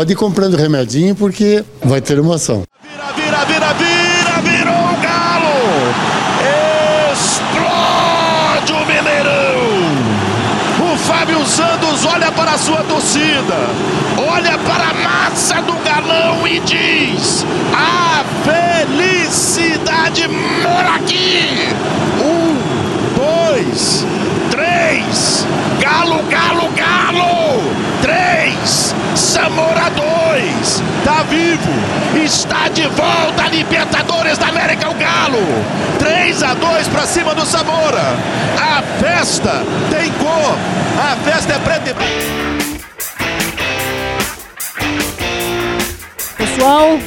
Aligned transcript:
pode 0.00 0.14
ir 0.14 0.16
comprando 0.16 0.56
remedinho 0.56 1.14
porque 1.14 1.62
vai 1.84 2.00
ter 2.00 2.16
emoção. 2.16 2.62
Vira, 3.14 3.44
vira, 3.44 3.44
vira, 3.44 3.74
vira, 3.74 4.40
virou 4.40 4.72
o 4.72 4.96
Galo! 4.96 5.92
Explode 7.12 8.72
o 8.72 8.86
Mineirão! 8.86 9.60
O 10.90 10.96
Fábio 10.96 11.44
Santos 11.44 12.06
olha 12.06 12.32
para 12.32 12.52
a 12.52 12.56
sua 12.56 12.82
torcida, 12.84 13.58
olha 14.16 14.56
para 14.56 14.88
a 14.88 14.94
massa 14.94 15.60
do 15.60 15.74
galão 15.84 16.48
e 16.48 16.60
diz: 16.60 17.44
A 17.74 18.24
felicidade 18.42 20.26
mora 20.28 20.94
aqui! 20.94 21.44
Um, 22.24 22.56
dois, 23.18 24.06
três, 24.50 25.46
Galo, 25.78 26.22
Galo, 26.22 26.70
Galo! 26.70 27.00
Samora 29.30 29.88
dois, 29.90 30.82
tá 31.04 31.22
vivo, 31.22 31.70
está 32.16 32.66
de 32.66 32.82
volta 32.88 33.44
a 33.44 33.48
Libertadores 33.48 34.36
da 34.36 34.48
América, 34.48 34.90
o 34.90 34.94
Galo! 34.94 35.38
3 36.00 36.42
a 36.42 36.54
2 36.54 36.88
para 36.88 37.06
cima 37.06 37.32
do 37.32 37.46
Samora. 37.46 38.16
A 38.58 38.82
festa 38.98 39.62
tem 39.88 40.10
cor, 40.14 40.58
a 40.98 41.14
festa 41.24 41.52
é 41.52 41.58
preta 41.60 41.90
e 41.90 41.92
branca. 41.92 42.10
Pessoal, 46.36 46.98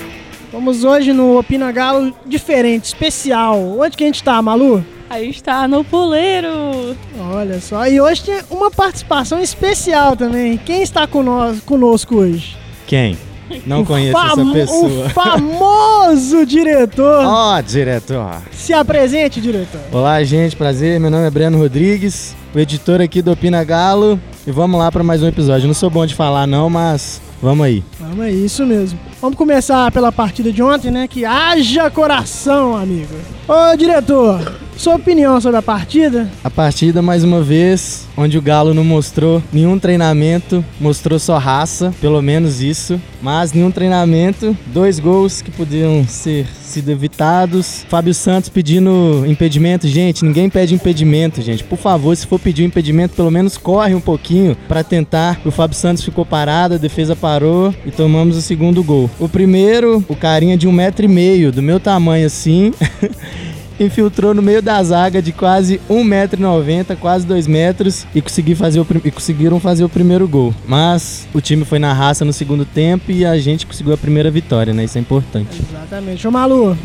vamos 0.53 0.83
hoje 0.83 1.11
no 1.11 1.39
Opina 1.39 1.71
Galo 1.71 2.13
diferente, 2.27 2.85
especial. 2.85 3.59
Onde 3.79 3.97
que 3.97 4.03
a 4.03 4.07
gente 4.07 4.23
tá, 4.23 4.39
Malu? 4.39 4.85
Aí 5.09 5.29
está 5.29 5.67
no 5.67 5.83
puleiro. 5.83 6.95
Olha 7.33 7.59
só, 7.59 7.87
e 7.87 7.99
hoje 7.99 8.23
tem 8.23 8.39
uma 8.51 8.69
participação 8.69 9.39
especial 9.41 10.15
também. 10.15 10.57
Quem 10.57 10.83
está 10.83 11.07
conosco, 11.07 12.15
hoje? 12.15 12.55
Quem? 12.85 13.17
Não 13.65 13.81
O 13.81 13.85
conheço 13.85 14.17
essa 14.17 14.45
pessoa. 14.53 15.05
O 15.07 15.09
famoso 15.09 16.45
diretor. 16.45 17.25
Ó, 17.25 17.61
diretor. 17.61 18.41
Se 18.51 18.73
apresente, 18.73 19.41
diretor. 19.41 19.81
Olá, 19.91 20.23
gente, 20.23 20.55
prazer. 20.55 20.99
Meu 20.99 21.09
nome 21.09 21.25
é 21.27 21.31
Breno 21.31 21.57
Rodrigues, 21.57 22.35
o 22.53 22.59
editor 22.59 23.01
aqui 23.01 23.21
do 23.21 23.31
Opina 23.31 23.63
Galo. 23.63 24.19
E 24.45 24.51
vamos 24.51 24.79
lá 24.79 24.91
para 24.91 25.03
mais 25.03 25.21
um 25.23 25.27
episódio. 25.27 25.67
Não 25.67 25.73
sou 25.73 25.89
bom 25.89 26.05
de 26.05 26.13
falar, 26.15 26.45
não, 26.45 26.69
mas 26.69 27.21
vamos 27.41 27.65
aí. 27.65 27.83
Vamos 27.99 28.21
aí, 28.21 28.45
isso 28.45 28.65
mesmo. 28.65 28.97
Vamos 29.23 29.37
começar 29.37 29.89
pela 29.89 30.11
partida 30.11 30.51
de 30.51 30.61
ontem, 30.61 30.91
né? 30.91 31.07
Que 31.07 31.23
haja 31.23 31.89
coração, 31.89 32.75
amigo. 32.75 33.15
Ô, 33.47 33.73
diretor, 33.77 34.59
sua 34.77 34.95
opinião 34.95 35.39
sobre 35.39 35.57
a 35.57 35.61
partida? 35.61 36.29
A 36.43 36.49
partida, 36.49 37.01
mais 37.01 37.23
uma 37.23 37.41
vez, 37.41 38.07
onde 38.17 38.37
o 38.37 38.41
Galo 38.41 38.73
não 38.73 38.83
mostrou 38.83 39.41
nenhum 39.51 39.79
treinamento, 39.79 40.63
mostrou 40.79 41.19
só 41.19 41.37
raça, 41.37 41.93
pelo 42.01 42.21
menos 42.21 42.61
isso. 42.61 42.99
Mas 43.21 43.53
nenhum 43.53 43.71
treinamento, 43.71 44.55
dois 44.67 44.99
gols 44.99 45.41
que 45.41 45.49
podiam 45.49 46.05
ser 46.05 46.45
sido 46.61 46.89
evitados. 46.89 47.85
Fábio 47.87 48.13
Santos 48.13 48.49
pedindo 48.49 49.23
impedimento. 49.25 49.87
Gente, 49.87 50.25
ninguém 50.25 50.49
pede 50.49 50.73
impedimento, 50.73 51.41
gente. 51.41 51.63
Por 51.63 51.77
favor, 51.77 52.15
se 52.15 52.27
for 52.27 52.39
pedir 52.39 52.63
um 52.63 52.67
impedimento, 52.67 53.15
pelo 53.15 53.31
menos 53.31 53.57
corre 53.57 53.93
um 53.93 54.01
pouquinho 54.01 54.57
para 54.67 54.83
tentar. 54.83 55.39
O 55.45 55.51
Fábio 55.51 55.77
Santos 55.77 56.03
ficou 56.03 56.25
parado, 56.25 56.73
a 56.73 56.77
defesa 56.77 57.15
parou 57.15 57.73
e 57.85 57.91
tomamos 57.91 58.35
o 58.35 58.41
segundo 58.41 58.83
gol. 58.83 59.09
O 59.19 59.29
primeiro, 59.29 60.03
o 60.09 60.15
carinha 60.15 60.57
de 60.57 60.67
um 60.67 60.71
metro 60.71 61.05
e 61.05 61.07
meio, 61.07 61.51
do 61.51 61.61
meu 61.61 61.79
tamanho 61.79 62.25
assim. 62.25 62.73
infiltrou 63.79 64.33
no 64.33 64.41
meio 64.41 64.61
da 64.61 64.81
zaga 64.83 65.21
de 65.21 65.31
quase 65.31 65.79
1,90m, 65.89 66.95
quase 66.97 67.25
2 67.25 67.47
metros 67.47 68.05
e, 68.13 68.21
consegui 68.21 68.55
fazer 68.55 68.79
o, 68.79 68.87
e 69.03 69.11
conseguiram 69.11 69.59
fazer 69.59 69.83
o 69.83 69.89
primeiro 69.89 70.27
gol. 70.27 70.53
Mas 70.67 71.27
o 71.33 71.41
time 71.41 71.65
foi 71.65 71.79
na 71.79 71.93
raça 71.93 72.23
no 72.23 72.33
segundo 72.33 72.65
tempo 72.65 73.11
e 73.11 73.25
a 73.25 73.37
gente 73.37 73.65
conseguiu 73.65 73.93
a 73.93 73.97
primeira 73.97 74.29
vitória, 74.29 74.73
né? 74.73 74.83
Isso 74.83 74.97
é 74.97 75.01
importante. 75.01 75.61
Exatamente. 75.69 76.27
Ô, 76.27 76.31
Malu, 76.31 76.77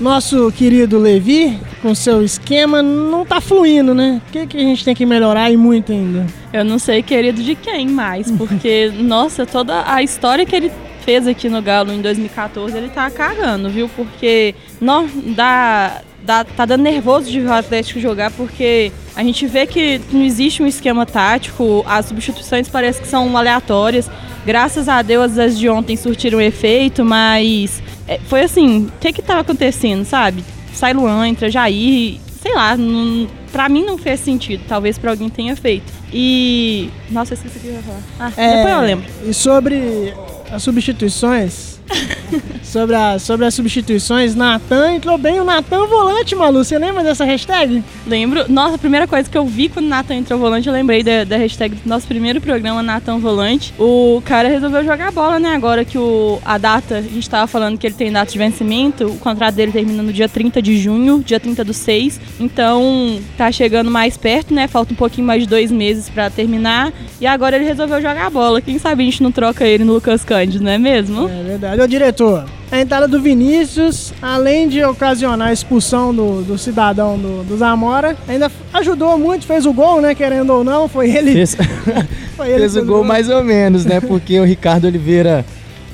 nosso 0.00 0.52
querido 0.52 0.98
Levi, 0.98 1.58
com 1.82 1.94
seu 1.94 2.22
esquema, 2.22 2.82
não 2.82 3.26
tá 3.26 3.40
fluindo, 3.40 3.94
né? 3.94 4.22
O 4.28 4.32
que, 4.32 4.46
que 4.46 4.56
a 4.56 4.60
gente 4.60 4.84
tem 4.84 4.94
que 4.94 5.04
melhorar 5.04 5.50
e 5.50 5.56
muito 5.56 5.92
ainda? 5.92 6.26
Eu 6.52 6.64
não 6.64 6.78
sei 6.78 7.02
querido 7.02 7.42
de 7.42 7.54
quem 7.54 7.88
mais, 7.88 8.30
porque, 8.30 8.92
nossa, 9.02 9.44
toda 9.44 9.92
a 9.92 10.02
história 10.02 10.46
que 10.46 10.54
ele 10.54 10.70
fez 11.08 11.26
aqui 11.26 11.48
no 11.48 11.62
Galo 11.62 11.90
em 11.90 12.02
2014, 12.02 12.76
ele 12.76 12.90
tá 12.90 13.10
cagando, 13.10 13.70
viu? 13.70 13.88
Porque 13.96 14.54
não 14.78 15.08
dá, 15.34 16.02
dá 16.22 16.44
tá 16.44 16.66
dando 16.66 16.82
nervoso 16.82 17.30
de 17.30 17.40
ver 17.40 17.48
o 17.48 17.54
Atlético 17.54 17.98
jogar, 17.98 18.30
porque 18.32 18.92
a 19.16 19.22
gente 19.22 19.46
vê 19.46 19.66
que 19.66 20.02
não 20.12 20.22
existe 20.22 20.62
um 20.62 20.66
esquema 20.66 21.06
tático, 21.06 21.82
as 21.88 22.04
substituições 22.04 22.68
parece 22.68 23.00
que 23.00 23.08
são 23.08 23.34
aleatórias. 23.38 24.10
Graças 24.44 24.86
a 24.86 25.00
Deus 25.00 25.38
as 25.38 25.58
de 25.58 25.66
ontem 25.70 25.96
surtiram 25.96 26.42
efeito, 26.42 27.02
mas 27.02 27.82
é, 28.06 28.18
foi 28.26 28.42
assim, 28.42 28.84
o 28.84 28.92
que 29.00 29.10
que 29.10 29.22
tava 29.22 29.40
acontecendo, 29.40 30.04
sabe? 30.04 30.44
Sai 30.74 30.92
Luan, 30.92 31.26
entra 31.26 31.50
Jair, 31.50 32.20
sei 32.42 32.54
lá, 32.54 32.76
não, 32.76 33.26
pra 33.50 33.66
mim 33.70 33.82
não 33.82 33.96
fez 33.96 34.20
sentido, 34.20 34.62
talvez 34.68 34.98
pra 34.98 35.12
alguém 35.12 35.30
tenha 35.30 35.56
feito. 35.56 35.90
E. 36.12 36.90
Nossa, 37.10 37.32
esqueci 37.32 37.56
o 37.56 37.60
que 37.62 37.66
eu 37.68 37.72
ia 37.72 37.80
falar. 37.80 38.02
Ah, 38.20 38.28
depois 38.28 38.74
eu 38.74 38.80
lembro. 38.82 39.06
E 39.26 39.32
sobre 39.32 40.12
as 40.50 40.62
substituições. 40.62 41.77
sobre, 42.62 42.94
a, 42.94 43.18
sobre 43.18 43.46
as 43.46 43.54
substituições, 43.54 44.34
Natan 44.34 44.94
entrou 44.94 45.18
bem. 45.18 45.40
O 45.40 45.44
Natan 45.44 45.86
volante, 45.86 46.34
Malu. 46.34 46.64
Você 46.64 46.78
lembra 46.78 47.02
dessa 47.02 47.24
hashtag? 47.24 47.82
Lembro. 48.06 48.44
Nossa, 48.48 48.74
a 48.76 48.78
primeira 48.78 49.06
coisa 49.06 49.28
que 49.28 49.36
eu 49.36 49.44
vi 49.44 49.68
quando 49.68 49.86
o 49.86 49.88
Nathan 49.88 50.16
entrou 50.16 50.38
volante, 50.38 50.68
eu 50.68 50.72
lembrei 50.72 51.02
da, 51.02 51.24
da 51.24 51.36
hashtag 51.36 51.76
do 51.76 51.88
nosso 51.88 52.06
primeiro 52.06 52.40
programa, 52.40 52.82
Nathan 52.82 53.18
Volante. 53.18 53.72
O 53.78 54.22
cara 54.24 54.48
resolveu 54.48 54.84
jogar 54.84 55.12
bola, 55.12 55.38
né? 55.38 55.54
Agora 55.54 55.84
que 55.84 55.98
o, 55.98 56.38
a 56.44 56.58
data, 56.58 56.98
a 56.98 57.02
gente 57.02 57.28
tava 57.28 57.46
falando 57.46 57.78
que 57.78 57.86
ele 57.86 57.94
tem 57.94 58.12
data 58.12 58.30
de 58.30 58.38
vencimento, 58.38 59.06
o 59.06 59.18
contrato 59.18 59.54
dele 59.54 59.72
termina 59.72 60.02
no 60.02 60.12
dia 60.12 60.28
30 60.28 60.60
de 60.60 60.78
junho, 60.78 61.22
dia 61.24 61.40
30 61.40 61.64
do 61.64 61.72
6. 61.72 62.20
Então, 62.40 63.18
tá 63.36 63.50
chegando 63.50 63.90
mais 63.90 64.16
perto, 64.16 64.52
né? 64.54 64.66
Falta 64.68 64.92
um 64.92 64.96
pouquinho 64.96 65.26
mais 65.26 65.42
de 65.42 65.48
dois 65.48 65.70
meses 65.70 66.08
pra 66.08 66.30
terminar. 66.30 66.92
E 67.20 67.26
agora 67.26 67.56
ele 67.56 67.64
resolveu 67.64 68.00
jogar 68.00 68.30
bola. 68.30 68.60
Quem 68.60 68.78
sabe 68.78 69.02
a 69.02 69.04
gente 69.04 69.22
não 69.22 69.32
troca 69.32 69.66
ele 69.66 69.84
no 69.84 69.94
Lucas 69.94 70.24
Cândido, 70.24 70.64
não 70.64 70.70
é 70.70 70.78
mesmo? 70.78 71.28
É 71.28 71.42
verdade. 71.42 71.77
Ô, 71.80 71.86
diretor, 71.86 72.44
a 72.72 72.80
entrada 72.80 73.06
do 73.06 73.20
Vinícius, 73.20 74.12
além 74.20 74.68
de 74.68 74.82
ocasionar 74.82 75.48
a 75.48 75.52
expulsão 75.52 76.12
do, 76.12 76.42
do 76.42 76.58
cidadão 76.58 77.16
do, 77.16 77.44
do 77.44 77.56
Zamora, 77.56 78.16
ainda 78.26 78.50
ajudou 78.74 79.16
muito, 79.16 79.46
fez 79.46 79.64
o 79.64 79.72
gol, 79.72 80.00
né? 80.00 80.12
Querendo 80.12 80.52
ou 80.52 80.64
não, 80.64 80.88
foi 80.88 81.08
ele. 81.08 81.32
Fez, 81.32 81.56
foi 82.36 82.48
ele 82.48 82.58
fez 82.58 82.76
o 82.76 82.84
gol 82.84 83.04
mais 83.04 83.28
ou 83.28 83.44
menos, 83.44 83.84
né? 83.84 84.00
Porque 84.00 84.40
o 84.40 84.44
Ricardo 84.44 84.86
Oliveira 84.86 85.44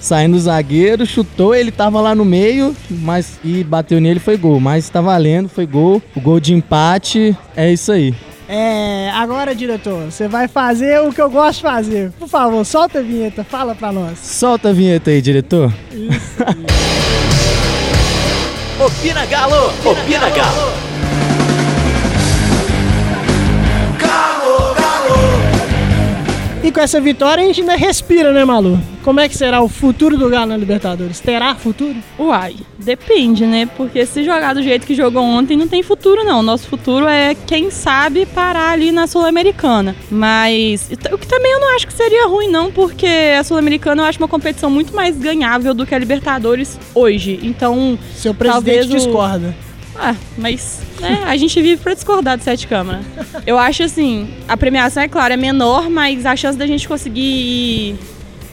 saindo 0.01 0.37
do 0.37 0.41
zagueiro, 0.41 1.05
chutou, 1.07 1.55
ele 1.55 1.71
tava 1.71 2.01
lá 2.01 2.15
no 2.15 2.25
meio, 2.25 2.75
mas 2.91 3.39
e 3.45 3.63
bateu 3.63 4.01
nele, 4.01 4.21
foi 4.21 4.37
gol. 4.37 4.59
Mas 4.61 4.89
tá 4.89 5.03
valendo, 5.03 5.49
foi 5.49 5.67
gol. 5.67 6.03
O 6.17 6.21
gol 6.21 6.41
de 6.41 6.55
empate, 6.55 7.37
é 7.55 7.71
isso 7.71 7.93
aí. 7.93 8.15
É, 8.49 9.11
agora, 9.15 9.55
diretor, 9.55 10.11
você 10.11 10.29
vai 10.29 10.47
fazer 10.49 11.01
o 11.01 11.13
que 11.13 11.21
eu 11.21 11.31
gosto 11.31 11.57
de 11.57 11.63
fazer. 11.63 12.11
Por 12.19 12.29
favor, 12.29 12.65
solta 12.65 12.99
a 12.99 13.03
vinheta, 13.03 13.43
fala 13.43 13.75
pra 13.75 13.91
nós. 13.91 14.19
Solta 14.19 14.69
a 14.69 14.73
vinheta 14.73 15.11
aí, 15.11 15.23
diretor. 15.23 15.73
Opina 18.85 19.25
Galo! 19.27 19.73
Opina 19.85 20.29
Galo! 20.31 20.94
E 26.65 26.73
com 26.73 26.81
essa 26.81 26.99
vitória 26.99 27.45
a 27.45 27.47
gente 27.47 27.61
ainda 27.61 27.77
respira, 27.77 28.33
né, 28.33 28.43
Malu? 28.43 28.81
Como 29.03 29.21
é 29.21 29.29
que 29.29 29.37
será 29.37 29.61
o 29.61 29.69
futuro 29.69 30.17
do 30.17 30.31
Galo 30.31 30.47
na 30.47 30.57
Libertadores? 30.57 31.21
Terá 31.21 31.55
futuro? 31.55 31.95
Uai, 32.19 32.57
depende, 32.79 33.45
né? 33.45 33.69
Porque 33.77 34.07
se 34.07 34.25
jogar 34.25 34.55
do 34.55 34.63
jeito 34.63 34.87
que 34.87 34.95
jogou 34.95 35.23
ontem, 35.23 35.59
não 35.59 35.69
tem 35.69 35.83
futuro, 35.83 36.25
não. 36.25 36.43
Nosso 36.43 36.67
futuro 36.67 37.07
é, 37.07 37.35
quem 37.47 37.71
sabe, 37.71 38.25
parar 38.25 38.71
ali 38.71 38.91
na 38.93 39.07
Sul-Americana. 39.07 39.95
Mas 40.11 40.89
o 41.13 41.19
que 41.19 41.27
também 41.27 41.53
eu 41.53 41.61
não 41.61 41.77
acho 41.77 41.87
que 41.87 41.93
seria 41.93 42.27
ruim, 42.27 42.49
não, 42.49 42.73
porque 42.73 43.07
a 43.39 43.45
Sul-Americana 43.45 44.03
eu 44.03 44.07
acho 44.07 44.19
uma 44.19 44.29
competição 44.29 44.71
muito 44.71 44.95
mais 44.97 45.19
ganhável 45.19 45.75
do 45.75 45.85
que 45.85 45.95
a 45.95 45.99
Libertadores 45.99 46.81
hoje. 46.95 47.39
Então, 47.43 47.99
Seu 48.15 48.33
presidente 48.33 48.65
Talvez 48.65 48.91
o- 48.91 48.95
discorda. 48.97 49.55
Ah, 49.97 50.15
mas 50.37 50.81
né, 51.01 51.23
a 51.27 51.37
gente 51.37 51.61
vive 51.61 51.81
pra 51.81 51.95
discordar 51.95 52.37
do 52.37 52.43
Sete 52.43 52.67
Câmara. 52.67 53.01
Eu 53.47 53.59
acho 53.59 53.83
assim, 53.83 54.29
a 54.49 54.57
premiação 54.57 55.03
é 55.03 55.09
claro, 55.09 55.35
é 55.35 55.37
menor, 55.37 55.89
mas 55.89 56.27
a 56.27 56.35
chance 56.37 56.59
da 56.59 56.67
gente 56.67 56.87
conseguir 56.89 57.21
ir 57.21 57.99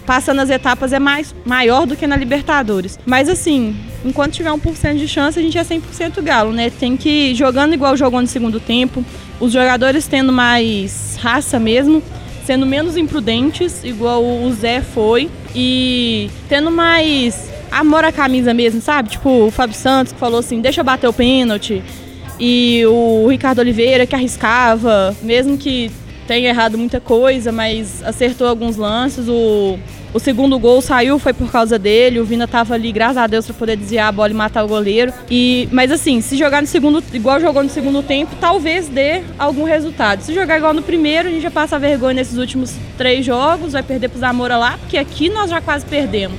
passando 0.06 0.40
as 0.40 0.50
etapas 0.50 0.94
é 0.94 1.00
mais, 1.00 1.34
maior 1.46 1.86
do 1.86 1.96
que 1.96 2.06
na 2.06 2.16
Libertadores. 2.16 3.00
Mas 3.06 3.30
assim, 3.30 3.76
enquanto 4.04 4.34
tiver 4.34 4.50
1% 4.50 4.98
de 4.98 5.08
chance, 5.08 5.40
a 5.40 5.42
gente 5.42 5.58
é 5.58 5.64
100% 5.64 6.22
galo, 6.22 6.52
né? 6.52 6.70
Tem 6.70 6.98
que 6.98 7.32
ir 7.32 7.36
jogando 7.36 7.74
igual 7.74 7.96
jogou 7.96 8.22
no 8.22 8.28
segundo 8.28 8.60
tempo, 8.60 9.04
os 9.40 9.52
jogadores 9.52 10.08
tendo 10.08 10.32
mais 10.32 11.18
raça 11.22 11.60
mesmo, 11.60 12.04
sendo 12.46 12.66
menos 12.66 12.98
imprudentes, 12.98 13.84
igual 13.84 14.24
o 14.24 14.52
Zé 14.54 14.82
foi, 14.82 15.30
e 15.56 16.30
tendo 16.50 16.72
mais 16.72 17.51
amor 17.72 18.04
à 18.04 18.12
camisa 18.12 18.54
mesmo, 18.54 18.82
sabe? 18.82 19.10
Tipo, 19.10 19.48
o 19.48 19.52
Fábio 19.52 19.76
Santos 19.76 20.14
que 20.14 20.20
falou 20.20 20.40
assim, 20.40 20.60
deixa 20.62 20.82
eu 20.82 20.86
bater 20.86 21.08
o 21.08 21.14
pênalti. 21.14 21.82
E 22.40 22.84
o 22.86 23.28
Ricardo 23.28 23.60
Oliveira 23.60 24.06
que 24.06 24.16
arriscava, 24.16 25.16
mesmo 25.22 25.58
que 25.58 25.92
tenha 26.28 26.50
errado 26.50 26.78
muita 26.78 27.00
coisa, 27.00 27.52
mas 27.52 28.04
acertou 28.04 28.48
alguns 28.48 28.76
lances. 28.78 29.28
O 29.28 29.78
O 30.14 30.20
segundo 30.20 30.60
gol 30.60 30.82
saiu, 30.82 31.18
foi 31.18 31.32
por 31.32 31.50
causa 31.50 31.80
dele. 31.80 32.20
O 32.20 32.26
Vina 32.26 32.46
tava 32.46 32.74
ali, 32.74 32.92
graças 32.92 33.16
a 33.18 33.28
Deus, 33.28 33.46
pra 33.46 33.54
poder 33.54 33.78
desviar 33.78 34.10
a 34.10 34.12
bola 34.12 34.30
e 34.30 34.34
matar 34.34 34.66
o 34.66 34.68
goleiro. 34.68 35.14
E, 35.30 35.70
mas 35.72 35.90
assim, 35.90 36.20
se 36.20 36.36
jogar 36.36 36.62
no 36.62 36.68
segundo, 36.68 37.02
igual 37.14 37.40
jogou 37.40 37.64
no 37.64 37.70
segundo 37.70 38.04
tempo, 38.04 38.36
talvez 38.40 38.90
dê 38.90 39.22
algum 39.40 39.64
resultado. 39.64 40.22
Se 40.22 40.34
jogar 40.34 40.58
igual 40.58 40.74
no 40.74 40.82
primeiro, 40.82 41.30
a 41.30 41.32
gente 41.32 41.42
já 41.44 41.52
passa 41.52 41.80
vergonha 41.80 42.16
nesses 42.16 42.38
últimos 42.38 42.76
três 42.98 43.26
jogos, 43.26 43.72
vai 43.72 43.84
perder 43.84 44.10
pro 44.10 44.20
Zamora 44.20 44.58
lá, 44.58 44.78
porque 44.80 44.98
aqui 44.98 45.30
nós 45.30 45.50
já 45.50 45.62
quase 45.62 45.86
perdemos. 45.86 46.38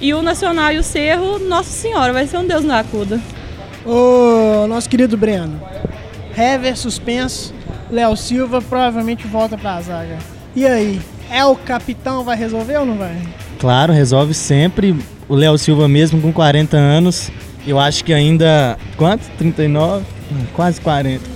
E 0.00 0.12
o 0.12 0.22
Nacional 0.22 0.72
e 0.72 0.78
o 0.78 0.82
Cerro, 0.82 1.38
Nossa 1.38 1.70
Senhora, 1.70 2.12
vai 2.12 2.26
ser 2.26 2.38
um 2.38 2.46
Deus 2.46 2.64
na 2.64 2.80
acuda. 2.80 3.20
Ô, 3.84 4.66
nosso 4.66 4.88
querido 4.88 5.16
Breno. 5.16 5.60
Hever 6.36 6.76
suspenso. 6.76 7.54
Léo 7.90 8.16
Silva 8.16 8.60
provavelmente 8.60 9.26
volta 9.26 9.56
pra 9.56 9.80
zaga. 9.80 10.18
E 10.54 10.66
aí? 10.66 11.00
É 11.30 11.44
o 11.44 11.56
capitão, 11.56 12.24
vai 12.24 12.36
resolver 12.36 12.76
ou 12.78 12.86
não 12.86 12.96
vai? 12.96 13.16
Claro, 13.58 13.92
resolve 13.92 14.34
sempre. 14.34 14.94
O 15.28 15.34
Léo 15.34 15.56
Silva 15.56 15.88
mesmo 15.88 16.20
com 16.20 16.32
40 16.32 16.76
anos, 16.76 17.30
eu 17.66 17.78
acho 17.78 18.04
que 18.04 18.12
ainda. 18.12 18.76
Quanto? 18.96 19.22
39? 19.38 20.04
Hum, 20.30 20.44
Quase 20.54 20.80
40. 20.80 21.35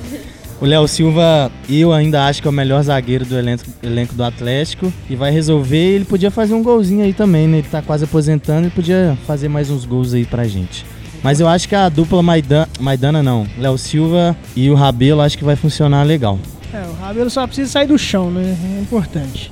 O 0.60 0.66
Léo 0.66 0.86
Silva, 0.86 1.50
eu 1.70 1.90
ainda 1.90 2.26
acho 2.26 2.42
que 2.42 2.46
é 2.46 2.50
o 2.50 2.52
melhor 2.52 2.82
zagueiro 2.82 3.24
do 3.24 3.34
elenco, 3.34 3.64
elenco 3.82 4.14
do 4.14 4.22
Atlético 4.22 4.92
e 5.08 5.16
vai 5.16 5.30
resolver. 5.30 5.94
Ele 5.94 6.04
podia 6.04 6.30
fazer 6.30 6.52
um 6.52 6.62
golzinho 6.62 7.02
aí 7.02 7.14
também, 7.14 7.48
né? 7.48 7.58
Ele 7.58 7.68
tá 7.68 7.80
quase 7.80 8.04
aposentando 8.04 8.66
e 8.66 8.70
podia 8.70 9.16
fazer 9.26 9.48
mais 9.48 9.70
uns 9.70 9.86
gols 9.86 10.12
aí 10.12 10.26
pra 10.26 10.44
gente. 10.44 10.84
Mas 11.22 11.40
eu 11.40 11.48
acho 11.48 11.66
que 11.66 11.74
a 11.74 11.88
dupla 11.88 12.22
Maidana, 12.22 12.68
Maidana 12.78 13.22
não, 13.22 13.46
Léo 13.56 13.78
Silva 13.78 14.36
e 14.54 14.68
o 14.68 14.74
Rabelo 14.74 15.22
acho 15.22 15.38
que 15.38 15.44
vai 15.44 15.56
funcionar 15.56 16.02
legal. 16.02 16.38
É, 16.74 16.82
o 16.86 16.92
Rabelo 16.92 17.30
só 17.30 17.46
precisa 17.46 17.70
sair 17.70 17.86
do 17.86 17.98
chão, 17.98 18.30
né? 18.30 18.54
É 18.76 18.82
importante. 18.82 19.50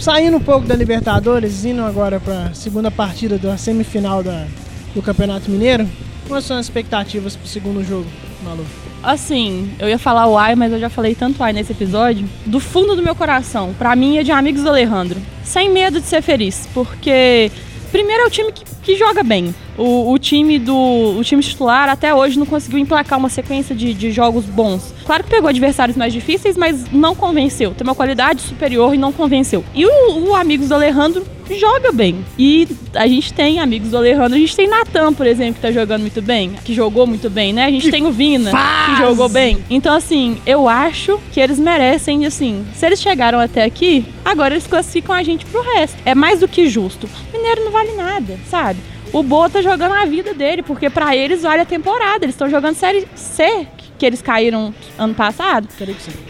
Saindo 0.00 0.38
um 0.38 0.40
pouco 0.40 0.66
da 0.66 0.74
Libertadores, 0.74 1.64
indo 1.64 1.82
agora 1.82 2.18
para 2.18 2.46
a 2.46 2.54
segunda 2.54 2.90
partida 2.90 3.38
da 3.38 3.56
semifinal 3.56 4.24
da, 4.24 4.44
do 4.92 5.00
Campeonato 5.00 5.48
Mineiro, 5.48 5.88
quais 6.26 6.44
são 6.44 6.56
as 6.56 6.66
expectativas 6.66 7.36
para 7.36 7.44
o 7.44 7.48
segundo 7.48 7.84
jogo, 7.84 8.06
Malu? 8.42 8.66
Assim, 9.02 9.72
eu 9.78 9.88
ia 9.88 9.98
falar 9.98 10.26
o 10.26 10.38
ai, 10.38 10.54
mas 10.54 10.72
eu 10.72 10.78
já 10.78 10.88
falei 10.88 11.14
tanto 11.14 11.42
ai 11.42 11.52
nesse 11.52 11.72
episódio. 11.72 12.28
Do 12.46 12.60
fundo 12.60 12.94
do 12.94 13.02
meu 13.02 13.14
coração, 13.14 13.74
pra 13.78 13.96
mim 13.96 14.18
é 14.18 14.22
de 14.22 14.30
amigos 14.30 14.62
do 14.62 14.68
Alejandro. 14.68 15.20
Sem 15.42 15.70
medo 15.70 16.00
de 16.00 16.06
ser 16.06 16.22
feliz, 16.22 16.68
porque 16.72 17.50
primeiro 17.90 18.22
é 18.22 18.26
o 18.26 18.30
time 18.30 18.52
que, 18.52 18.64
que 18.82 18.96
joga 18.96 19.22
bem. 19.22 19.54
O, 19.76 20.12
o 20.12 20.18
time 20.18 20.58
do 20.58 20.74
o 20.74 21.22
time 21.24 21.42
titular 21.42 21.88
até 21.88 22.14
hoje 22.14 22.38
não 22.38 22.46
conseguiu 22.46 22.78
emplacar 22.78 23.18
uma 23.18 23.28
sequência 23.28 23.74
de, 23.74 23.94
de 23.94 24.10
jogos 24.10 24.44
bons. 24.44 24.94
Claro 25.04 25.24
que 25.24 25.30
pegou 25.30 25.48
adversários 25.48 25.96
mais 25.96 26.12
difíceis, 26.12 26.56
mas 26.56 26.90
não 26.92 27.14
convenceu. 27.14 27.72
Tem 27.72 27.86
uma 27.86 27.94
qualidade 27.94 28.42
superior 28.42 28.94
e 28.94 28.98
não 28.98 29.12
convenceu. 29.12 29.64
E 29.74 29.84
o, 29.86 30.28
o 30.28 30.34
Amigos 30.34 30.68
do 30.68 30.74
Alejandro 30.74 31.24
joga 31.50 31.92
bem. 31.92 32.24
E 32.38 32.68
a 32.94 33.06
gente 33.06 33.32
tem 33.32 33.60
amigos 33.60 33.90
do 33.90 33.96
Alejandro, 33.96 34.34
a 34.34 34.38
gente 34.38 34.56
tem 34.56 34.68
Natan, 34.68 35.12
por 35.12 35.26
exemplo, 35.26 35.54
que 35.54 35.60
tá 35.60 35.72
jogando 35.72 36.02
muito 36.02 36.22
bem, 36.22 36.52
que 36.64 36.74
jogou 36.74 37.06
muito 37.06 37.28
bem, 37.28 37.52
né? 37.52 37.64
A 37.64 37.70
gente 37.70 37.90
tem 37.90 38.06
o 38.06 38.10
Vina, 38.10 38.50
que 38.86 38.96
jogou 38.96 39.28
bem. 39.28 39.58
Então, 39.68 39.94
assim, 39.94 40.38
eu 40.46 40.68
acho 40.68 41.18
que 41.32 41.40
eles 41.40 41.58
merecem, 41.58 42.24
assim, 42.26 42.64
se 42.74 42.86
eles 42.86 43.00
chegaram 43.00 43.38
até 43.38 43.64
aqui, 43.64 44.04
agora 44.24 44.54
eles 44.54 44.66
classificam 44.66 45.14
a 45.14 45.22
gente 45.22 45.44
pro 45.46 45.62
resto. 45.62 45.96
É 46.04 46.14
mais 46.14 46.40
do 46.40 46.48
que 46.48 46.68
justo. 46.68 47.08
Mineiro 47.32 47.64
não 47.64 47.72
vale 47.72 47.92
nada, 47.92 48.38
sabe? 48.48 48.78
O 49.12 49.22
Boa 49.22 49.50
tá 49.50 49.60
jogando 49.60 49.92
a 49.92 50.06
vida 50.06 50.32
dele, 50.32 50.62
porque 50.62 50.88
pra 50.88 51.14
eles 51.14 51.42
vale 51.42 51.60
a 51.60 51.66
temporada. 51.66 52.24
Eles 52.24 52.34
estão 52.34 52.48
jogando 52.48 52.74
Série 52.74 53.06
C, 53.14 53.66
que 53.98 54.06
eles 54.06 54.22
caíram 54.22 54.74
ano 54.98 55.14
passado. 55.14 55.68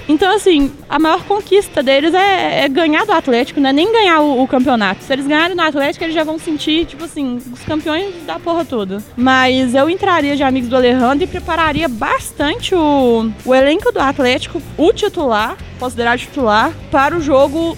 Então, 0.08 0.34
assim, 0.34 0.72
a 0.88 0.98
maior 0.98 1.22
conquista 1.24 1.82
deles 1.82 2.12
é, 2.12 2.64
é 2.64 2.68
ganhar 2.68 3.06
do 3.06 3.12
Atlético, 3.12 3.60
não 3.60 3.70
é 3.70 3.72
nem 3.72 3.90
ganhar 3.92 4.20
o, 4.20 4.42
o 4.42 4.48
campeonato. 4.48 5.04
Se 5.04 5.12
eles 5.12 5.26
ganharem 5.26 5.56
do 5.56 5.62
Atlético, 5.62 6.04
eles 6.04 6.14
já 6.14 6.24
vão 6.24 6.38
sentir, 6.38 6.84
tipo 6.84 7.04
assim, 7.04 7.40
os 7.52 7.62
campeões 7.62 8.12
da 8.26 8.38
porra 8.38 8.64
toda. 8.64 9.02
Mas 9.16 9.74
eu 9.74 9.88
entraria 9.88 10.36
de 10.36 10.42
amigos 10.42 10.68
do 10.68 10.76
Alejandro 10.76 11.22
e 11.24 11.26
prepararia 11.26 11.88
bastante 11.88 12.74
o, 12.74 13.30
o 13.44 13.54
elenco 13.54 13.92
do 13.92 14.00
Atlético, 14.00 14.60
o 14.76 14.92
titular, 14.92 15.56
considerado 15.78 16.18
titular, 16.18 16.72
para 16.90 17.16
o 17.16 17.20
jogo 17.20 17.76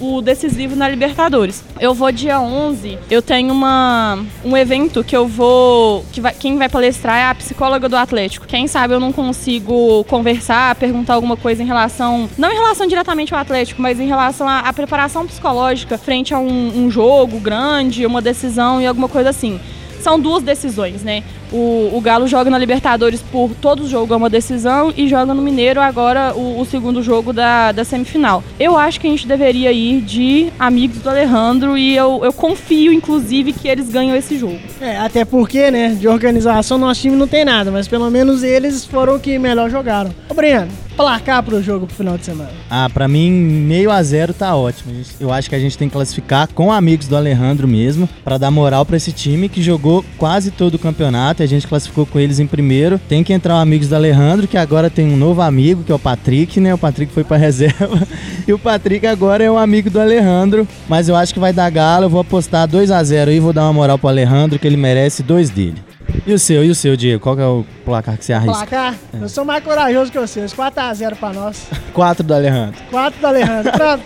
o 0.00 0.20
decisivo 0.20 0.76
na 0.76 0.88
Libertadores. 0.88 1.64
Eu 1.80 1.94
vou 1.94 2.12
dia 2.12 2.40
11, 2.40 2.98
eu 3.10 3.22
tenho 3.22 3.52
uma, 3.52 4.24
um 4.44 4.56
evento 4.56 5.02
que 5.02 5.16
eu 5.16 5.26
vou. 5.26 6.04
Que 6.12 6.20
vai, 6.20 6.34
quem 6.34 6.56
vai 6.56 6.68
palestrar 6.68 7.18
é 7.18 7.24
a 7.24 7.34
psicóloga 7.34 7.88
do 7.88 7.96
Atlético. 7.96 8.46
Quem 8.46 8.66
sabe 8.66 8.94
eu 8.94 9.00
não 9.00 9.12
consigo 9.12 10.04
conversar, 10.04 10.74
perguntar 10.76 11.14
alguma 11.14 11.36
coisa 11.36 11.62
em 11.62 11.66
relação. 11.66 12.28
Não 12.38 12.50
em 12.50 12.54
relação 12.54 12.86
diretamente 12.86 13.34
ao 13.34 13.40
Atlético, 13.40 13.80
mas 13.80 13.98
em 14.00 14.06
relação 14.06 14.48
à, 14.48 14.72
preparação 14.72 15.26
psicológica 15.26 15.98
frente 15.98 16.32
a 16.34 16.38
um, 16.38 16.84
um 16.84 16.90
jogo 16.90 17.38
grande, 17.38 18.06
uma 18.06 18.22
decisão 18.22 18.80
e 18.80 18.86
alguma 18.86 19.08
coisa 19.08 19.30
assim. 19.30 19.60
São 20.00 20.18
duas 20.18 20.42
decisões, 20.42 21.02
né? 21.02 21.22
O, 21.52 21.90
o 21.94 22.00
Galo 22.00 22.26
joga 22.26 22.50
na 22.50 22.58
Libertadores 22.58 23.20
por 23.20 23.50
todo 23.60 23.88
jogo 23.88 24.14
é 24.14 24.16
uma 24.16 24.30
decisão 24.30 24.92
e 24.96 25.08
joga 25.08 25.34
no 25.34 25.42
Mineiro 25.42 25.80
agora 25.80 26.32
o, 26.34 26.60
o 26.60 26.64
segundo 26.64 27.02
jogo 27.02 27.32
da, 27.32 27.72
da 27.72 27.84
semifinal. 27.84 28.42
Eu 28.58 28.76
acho 28.76 29.00
que 29.00 29.06
a 29.06 29.10
gente 29.10 29.26
deveria 29.26 29.70
ir 29.70 30.00
de 30.00 30.52
amigos 30.58 30.98
do 30.98 31.10
Alejandro 31.10 31.76
e 31.76 31.96
eu, 31.96 32.20
eu 32.24 32.32
confio, 32.32 32.92
inclusive, 32.92 33.52
que 33.52 33.68
eles 33.68 33.90
ganham 33.90 34.16
esse 34.16 34.38
jogo. 34.38 34.58
É, 34.80 34.96
até 34.98 35.24
porque, 35.24 35.70
né, 35.70 35.90
de 35.90 36.08
organização 36.08 36.78
nosso 36.78 37.02
time 37.02 37.16
não 37.16 37.28
tem 37.28 37.44
nada, 37.44 37.70
mas 37.70 37.86
pelo 37.86 38.10
menos 38.10 38.42
eles 38.42 38.84
foram 38.84 39.18
que 39.18 39.38
melhor 39.38 39.70
jogaram. 39.70 40.10
Ô, 40.28 40.34
Briano, 40.34 40.70
placar 40.96 41.42
pro 41.42 41.62
jogo 41.62 41.86
pro 41.86 41.94
final 41.94 42.16
de 42.16 42.24
semana. 42.24 42.50
Ah, 42.70 42.88
pra 42.92 43.08
mim, 43.08 43.30
meio 43.30 43.90
a 43.90 44.02
zero 44.02 44.32
tá 44.32 44.54
ótimo. 44.54 44.92
Eu 45.20 45.32
acho 45.32 45.48
que 45.48 45.54
a 45.54 45.58
gente 45.58 45.76
tem 45.76 45.88
que 45.88 45.92
classificar 45.92 46.48
com 46.48 46.72
amigos 46.72 47.08
do 47.08 47.16
Alejandro 47.16 47.66
mesmo, 47.66 48.08
pra 48.24 48.38
dar 48.38 48.50
moral 48.50 48.84
pra 48.84 48.96
esse 48.96 49.12
time 49.12 49.48
que 49.48 49.62
jogou 49.62 50.04
quase 50.16 50.50
todo 50.50 50.74
o 50.74 50.78
campeonato 50.78 51.41
e 51.42 51.44
a 51.44 51.48
gente 51.48 51.66
classificou 51.66 52.06
com 52.06 52.18
eles 52.18 52.38
em 52.38 52.46
primeiro. 52.46 52.98
Tem 53.08 53.22
que 53.22 53.32
entrar 53.32 53.54
o 53.54 53.58
amigos 53.58 53.88
do 53.88 53.96
Alejandro, 53.96 54.48
que 54.48 54.56
agora 54.56 54.88
tem 54.88 55.12
um 55.12 55.16
novo 55.16 55.42
amigo, 55.42 55.82
que 55.82 55.92
é 55.92 55.94
o 55.94 55.98
Patrick, 55.98 56.60
né? 56.60 56.72
O 56.72 56.78
Patrick 56.78 57.12
foi 57.12 57.24
pra 57.24 57.36
reserva. 57.38 58.06
E 58.46 58.52
o 58.52 58.58
Patrick 58.58 59.06
agora 59.06 59.44
é 59.44 59.50
um 59.50 59.58
amigo 59.58 59.90
do 59.90 60.00
Alejandro. 60.00 60.66
Mas 60.88 61.08
eu 61.08 61.16
acho 61.16 61.34
que 61.34 61.40
vai 61.40 61.52
dar 61.52 61.70
galo. 61.70 62.06
Eu 62.06 62.10
vou 62.10 62.20
apostar 62.20 62.66
2 62.66 62.90
a 62.90 63.02
0 63.02 63.30
aí, 63.30 63.40
vou 63.40 63.52
dar 63.52 63.64
uma 63.64 63.72
moral 63.72 63.98
pro 63.98 64.08
Alejandro, 64.08 64.58
que 64.58 64.66
ele 64.66 64.76
merece 64.76 65.22
dois 65.22 65.50
dele. 65.50 65.82
E 66.26 66.32
o 66.32 66.38
seu, 66.38 66.64
e 66.64 66.70
o 66.70 66.74
seu, 66.74 66.96
Diego? 66.96 67.22
Qual 67.22 67.34
que 67.34 67.42
é 67.42 67.46
o 67.46 67.64
placar 67.84 68.16
que 68.16 68.24
você 68.24 68.32
arrisca? 68.32 68.66
Placar, 68.66 68.94
eu 69.20 69.28
sou 69.28 69.44
mais 69.44 69.64
corajoso 69.64 70.12
que 70.12 70.18
vocês. 70.18 70.52
4x0 70.52 71.16
pra 71.16 71.32
nós. 71.32 71.66
4 71.92 72.22
do 72.24 72.34
Alejandro. 72.34 72.80
4 72.90 73.20
do 73.20 73.26
Alejandro. 73.26 73.72
Pronto. 73.72 74.02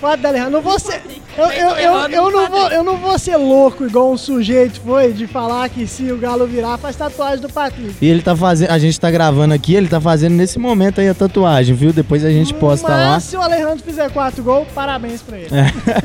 4 0.00 0.20
do 0.20 0.28
Alejandro. 0.28 0.52
Não 0.52 0.60
vou 0.60 0.78
ser. 0.78 1.00
Eu, 1.38 1.46
eu, 1.52 1.68
eu, 1.76 2.08
eu, 2.10 2.30
não 2.32 2.50
vou, 2.50 2.68
eu 2.68 2.82
não 2.82 2.96
vou 2.96 3.16
ser 3.18 3.36
louco 3.36 3.86
igual 3.86 4.10
um 4.12 4.16
sujeito 4.16 4.80
foi 4.80 5.12
de 5.12 5.26
falar 5.28 5.68
que 5.68 5.86
se 5.86 6.10
o 6.10 6.18
Galo 6.18 6.46
virar, 6.48 6.76
faz 6.78 6.96
tatuagem 6.96 7.38
do 7.40 7.48
Patrick. 7.48 7.94
E 8.02 8.06
ele 8.08 8.20
tá 8.22 8.34
fazendo. 8.34 8.70
A 8.70 8.78
gente 8.78 8.98
tá 8.98 9.08
gravando 9.10 9.54
aqui, 9.54 9.74
ele 9.74 9.86
tá 9.86 10.00
fazendo 10.00 10.34
nesse 10.34 10.58
momento 10.58 11.00
aí 11.00 11.08
a 11.08 11.14
tatuagem, 11.14 11.76
viu? 11.76 11.92
Depois 11.92 12.24
a 12.24 12.30
gente 12.30 12.52
posta 12.54 12.88
Mas 12.88 12.98
lá. 12.98 13.20
se 13.20 13.36
o 13.36 13.40
Alejandro 13.40 13.84
fizer 13.84 14.10
4 14.10 14.42
gols, 14.42 14.66
parabéns 14.74 15.22
pra 15.22 15.38
ele. 15.38 15.48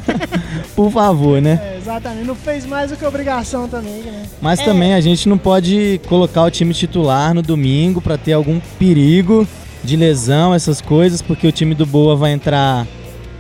Por 0.76 0.92
favor, 0.92 1.42
né? 1.42 1.60
É, 1.64 1.78
exatamente. 1.78 2.28
Não 2.28 2.36
fez 2.36 2.66
mais 2.66 2.92
do 2.92 2.98
que 2.98 3.06
obrigação 3.06 3.68
também, 3.68 4.02
né? 4.02 4.24
Mas 4.42 4.60
É. 4.60 4.64
também 4.66 4.94
a 4.94 5.02
gente 5.02 5.28
não 5.28 5.38
pode 5.38 6.00
colocar 6.08 6.44
o 6.44 6.52
time 6.52 6.74
titular 6.76 7.34
no 7.34 7.42
domingo 7.42 8.02
pra 8.02 8.18
ter 8.18 8.34
algum 8.34 8.60
perigo 8.78 9.48
de 9.84 9.96
lesão, 9.96 10.54
essas 10.54 10.80
coisas, 10.80 11.22
porque 11.22 11.48
o 11.48 11.52
time 11.52 11.74
do 11.76 11.86
Boa 11.86 12.16
vai 12.16 12.32
entrar 12.32 12.86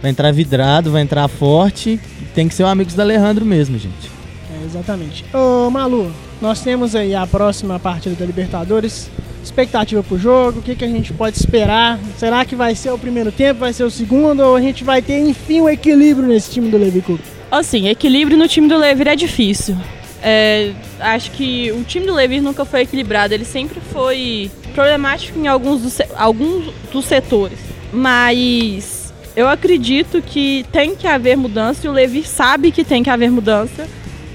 vai 0.04 0.12
entrar 0.12 0.32
vidrado, 0.34 0.92
vai 0.92 1.02
entrar 1.02 1.28
forte. 1.30 1.98
Tem 2.36 2.48
que 2.48 2.54
ser 2.54 2.64
o 2.64 2.68
amigos 2.68 2.94
do 2.94 3.02
Alejandro 3.02 3.46
mesmo, 3.46 3.80
gente. 3.80 4.12
É, 4.52 4.66
exatamente. 4.66 5.24
Ô, 5.34 5.70
Malu, 5.70 6.12
nós 6.42 6.60
temos 6.62 6.94
aí 6.94 7.16
a 7.16 7.26
próxima 7.26 7.80
partida 7.80 8.14
da 8.14 8.26
Libertadores. 8.26 9.10
Expectativa 9.42 10.02
pro 10.04 10.18
jogo, 10.18 10.60
o 10.60 10.62
que, 10.62 10.76
que 10.76 10.86
a 10.86 10.88
gente 10.88 11.12
pode 11.14 11.38
esperar? 11.38 12.00
Será 12.18 12.46
que 12.46 12.56
vai 12.56 12.76
ser 12.76 12.92
o 12.92 12.98
primeiro 12.98 13.30
tempo, 13.32 13.62
vai 13.62 13.74
ser 13.74 13.84
o 13.84 13.92
segundo, 13.92 14.42
ou 14.42 14.56
a 14.56 14.62
gente 14.62 14.84
vai 14.86 15.02
ter, 15.02 15.20
enfim, 15.20 15.62
um 15.62 15.70
equilíbrio 15.70 16.28
nesse 16.28 16.52
time 16.52 16.70
do 16.70 16.78
Levi 16.78 17.02
Cup? 17.02 17.20
Assim, 17.52 17.88
equilíbrio 17.90 18.38
no 18.38 18.48
time 18.48 18.68
do 18.70 18.78
Levir 18.78 19.08
é 19.08 19.16
difícil. 19.18 19.76
É, 20.22 20.72
acho 21.00 21.32
que 21.32 21.72
o 21.74 21.84
time 21.84 22.06
do 22.06 22.14
Levir 22.14 22.42
nunca 22.42 22.64
foi 22.66 22.82
equilibrado. 22.82 23.34
Ele 23.34 23.44
sempre 23.46 23.80
foi 23.92 24.50
problemático 24.74 25.38
em 25.38 25.48
alguns 25.48 25.82
se- 25.92 26.08
alguns 26.16 26.74
dos 26.92 27.04
setores. 27.06 27.60
Mas 27.92 29.03
eu 29.36 29.48
acredito 29.48 30.22
que 30.22 30.66
tem 30.72 30.96
que 30.96 31.08
haver 31.08 31.36
mudança 31.36 31.86
e 31.86 31.90
o 31.90 31.94
Levir 31.94 32.28
sabe 32.28 32.72
que 32.72 32.84
tem 32.84 33.04
que 33.04 33.10
haver 33.10 33.32
mudança. 33.32 33.88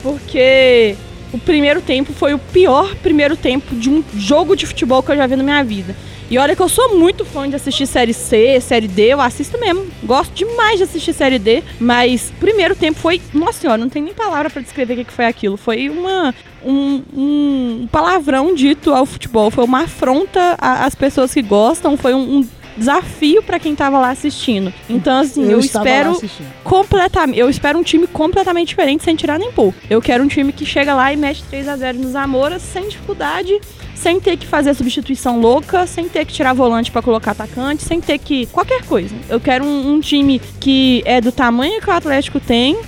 Porque 0.02 0.96
o 1.32 1.38
primeiro 1.38 1.80
tempo 1.80 2.12
foi 2.12 2.34
o 2.34 2.38
pior 2.38 2.94
primeiro 2.96 3.36
tempo 3.36 3.74
de 3.74 3.90
um 3.90 4.02
jogo 4.14 4.56
de 4.56 4.66
futebol 4.66 5.02
que 5.02 5.12
eu 5.12 5.16
já 5.16 5.26
vi 5.26 5.36
na 5.36 5.42
minha 5.42 5.62
vida. 5.64 5.94
E 6.30 6.36
olha 6.36 6.54
que 6.54 6.60
eu 6.60 6.68
sou 6.68 6.94
muito 6.94 7.24
fã 7.24 7.48
de 7.48 7.56
assistir 7.56 7.86
Série 7.86 8.12
C, 8.12 8.60
Série 8.60 8.86
D, 8.86 9.14
eu 9.14 9.20
assisto 9.20 9.58
mesmo. 9.58 9.86
Gosto 10.02 10.34
demais 10.34 10.76
de 10.76 10.84
assistir 10.84 11.14
Série 11.14 11.38
D, 11.38 11.62
mas 11.80 12.30
primeiro 12.38 12.76
tempo 12.76 12.98
foi. 12.98 13.18
Nossa 13.32 13.60
senhora, 13.60 13.78
não 13.78 13.88
tem 13.88 14.02
nem 14.02 14.12
palavra 14.12 14.50
pra 14.50 14.60
descrever 14.60 14.98
o 14.98 15.04
que 15.06 15.12
foi 15.12 15.24
aquilo. 15.24 15.56
Foi 15.56 15.88
uma. 15.88 16.34
Um, 16.62 17.02
um 17.16 17.88
palavrão 17.90 18.54
dito 18.54 18.92
ao 18.92 19.06
futebol. 19.06 19.50
Foi 19.50 19.64
uma 19.64 19.84
afronta 19.84 20.56
às 20.58 20.94
pessoas 20.94 21.32
que 21.32 21.40
gostam. 21.40 21.96
Foi 21.96 22.12
um, 22.12 22.40
um 22.40 22.48
desafio 22.78 23.42
pra 23.42 23.58
quem 23.58 23.74
tava 23.74 23.98
lá 23.98 24.10
assistindo. 24.10 24.72
Então, 24.88 25.20
assim, 25.20 25.44
eu, 25.44 25.58
lá 25.58 25.64
espero 25.64 26.20
completamente. 26.64 27.38
Eu 27.38 27.50
espero 27.50 27.78
um 27.78 27.82
time 27.82 28.06
completamente 28.06 28.68
diferente, 28.68 29.04
sem 29.04 29.16
tirar 29.16 29.38
nem 29.38 29.52
pôr. 29.52 29.74
Eu 29.90 30.00
quero 30.00 30.22
um 30.24 30.28
time 30.28 30.52
que 30.52 30.64
chega 30.64 30.94
lá 30.94 31.12
e 31.12 31.16
mete 31.16 31.42
3 31.44 31.68
a 31.68 31.76
0 31.76 31.98
nos 31.98 32.14
Amoras 32.14 32.62
sem 32.62 32.88
dificuldade. 32.88 33.58
Sem 33.94 34.20
ter 34.20 34.36
que 34.36 34.46
fazer 34.46 34.74
substituição 34.74 35.40
louca, 35.40 35.84
sem 35.84 36.08
ter 36.08 36.24
que 36.24 36.32
tirar 36.32 36.52
volante 36.52 36.88
pra 36.88 37.02
colocar 37.02 37.32
atacante, 37.32 37.82
sem 37.82 38.00
ter 38.00 38.18
que. 38.18 38.46
qualquer 38.46 38.84
coisa. 38.84 39.12
Eu 39.28 39.40
quero 39.40 39.64
um, 39.64 39.94
um 39.94 40.00
time 40.00 40.40
que 40.60 41.02
é 41.04 41.20
do 41.20 41.32
tamanho 41.32 41.80
que 41.80 41.90
o 41.90 41.92
Atlético 41.92 42.38
tem, 42.38 42.78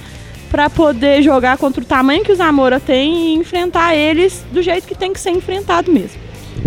pra 0.50 0.70
poder 0.70 1.22
jogar 1.22 1.56
contra 1.58 1.82
o 1.82 1.84
tamanho 1.84 2.24
que 2.24 2.30
o 2.30 2.36
Zamora 2.36 2.78
tem 2.78 3.30
e 3.30 3.34
enfrentar 3.34 3.96
eles 3.96 4.44
do 4.52 4.62
jeito 4.62 4.86
que 4.86 4.94
tem 4.94 5.12
que 5.12 5.18
ser 5.18 5.30
enfrentado 5.30 5.90
mesmo. 5.90 6.20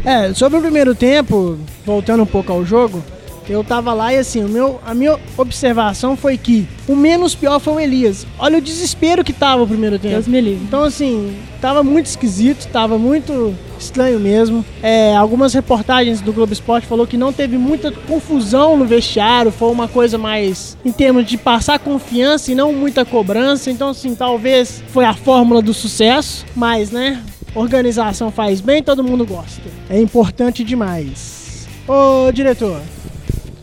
É, 0.06 0.34
sobre 0.34 0.58
o 0.58 0.62
primeiro 0.62 0.96
tempo, 0.96 1.58
voltando 1.86 2.24
um 2.24 2.26
pouco 2.26 2.52
ao 2.52 2.66
jogo, 2.66 3.04
eu 3.50 3.64
tava 3.64 3.94
lá 3.94 4.14
e 4.14 4.18
assim, 4.18 4.44
o 4.44 4.50
meu, 4.50 4.80
a 4.86 4.94
minha 4.94 5.18
observação 5.38 6.16
foi 6.16 6.38
que 6.38 6.68
o 6.88 6.96
menos 6.96 7.36
pior 7.36 7.60
foi 7.60 7.74
o 7.74 7.80
Elias. 7.80 8.26
Olha 8.40 8.58
o 8.58 8.62
desespero 8.62 9.24
que 9.24 9.34
tava 9.34 9.64
o 9.64 9.68
primeiro 9.68 9.98
tempo. 9.98 10.14
Deus 10.14 10.28
me 10.28 10.40
livre. 10.40 10.64
Então, 10.64 10.84
assim, 10.84 11.36
tava 11.60 11.84
muito 11.84 12.06
esquisito, 12.06 12.68
tava 12.72 12.98
muito 12.98 13.56
estranho 13.80 14.20
mesmo. 14.20 14.64
É, 14.82 15.16
algumas 15.16 15.54
reportagens 15.54 16.22
do 16.22 16.32
Globo 16.32 16.54
Esporte 16.54 16.88
falou 16.88 17.06
que 17.06 17.18
não 17.18 17.34
teve 17.34 17.58
muita 17.58 17.92
confusão 17.92 18.78
no 18.78 18.86
vestiário, 18.86 19.52
foi 19.52 19.72
uma 19.72 19.88
coisa 19.88 20.18
mais 20.18 20.78
em 20.86 20.92
termos 20.92 21.26
de 21.26 21.38
passar 21.38 21.80
confiança 21.80 22.52
e 22.52 22.56
não 22.56 22.72
muita 22.74 23.04
cobrança. 23.04 23.70
Então, 23.70 23.90
assim, 23.90 24.16
talvez 24.16 24.84
foi 24.90 25.06
a 25.06 25.14
fórmula 25.14 25.62
do 25.62 25.74
sucesso, 25.74 26.46
mas, 26.56 26.92
né, 26.92 27.22
organização 27.56 28.32
faz 28.32 28.62
bem, 28.62 28.82
todo 28.82 29.04
mundo 29.04 29.26
gosta. 29.26 29.62
É 29.90 30.00
importante 30.00 30.64
demais. 30.64 31.68
Ô, 31.88 32.32
diretor, 32.32 32.82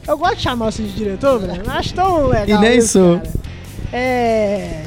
eu 0.07 0.19
gosto 0.19 0.37
de 0.37 0.43
chamar 0.43 0.71
você 0.71 0.83
de 0.83 0.93
diretor, 0.93 1.41
Breno. 1.41 1.63
Acho 1.69 1.95
tão 1.95 2.27
legal. 2.27 2.59
E 2.59 2.69
nem 2.69 2.79
isso, 2.79 2.89
sou. 2.89 3.19
cara. 3.19 3.31
É. 3.93 4.83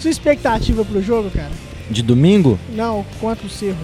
Sua 0.00 0.10
expectativa 0.10 0.84
pro 0.84 1.02
jogo, 1.02 1.30
cara? 1.30 1.50
De 1.90 2.02
domingo? 2.02 2.58
Não, 2.74 3.04
contra 3.20 3.46
o 3.46 3.50
Cerro. 3.50 3.76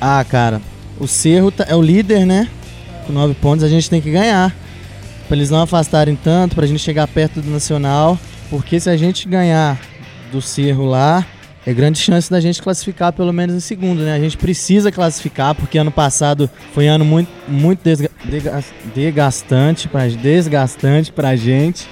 Ah, 0.00 0.24
cara, 0.28 0.60
o 0.98 1.06
Cerro 1.06 1.50
tá- 1.50 1.64
é 1.68 1.74
o 1.74 1.80
líder, 1.82 2.26
né? 2.26 2.48
Com 3.06 3.12
nove 3.12 3.34
pontos 3.34 3.64
a 3.64 3.68
gente 3.68 3.88
tem 3.88 4.00
que 4.00 4.10
ganhar. 4.10 4.54
Pra 5.26 5.36
eles 5.36 5.50
não 5.50 5.60
afastarem 5.62 6.16
tanto, 6.16 6.54
pra 6.54 6.66
gente 6.66 6.80
chegar 6.80 7.06
perto 7.06 7.40
do 7.40 7.50
Nacional. 7.50 8.18
Porque 8.50 8.80
se 8.80 8.88
a 8.88 8.96
gente 8.96 9.28
ganhar 9.28 9.78
do 10.32 10.40
Cerro 10.40 10.84
lá, 10.86 11.24
é 11.68 11.74
grande 11.74 11.98
chance 11.98 12.30
da 12.30 12.40
gente 12.40 12.62
classificar 12.62 13.12
pelo 13.12 13.30
menos 13.30 13.54
em 13.54 13.60
segundo, 13.60 14.00
né? 14.00 14.14
A 14.14 14.18
gente 14.18 14.38
precisa 14.38 14.90
classificar, 14.90 15.54
porque 15.54 15.76
ano 15.76 15.90
passado 15.90 16.48
foi 16.72 16.88
ano 16.88 17.04
muito, 17.04 17.28
muito 17.46 17.80
desgastante, 18.94 19.86
pra, 19.86 20.06
desgastante 20.06 21.12
pra 21.12 21.36
gente. 21.36 21.86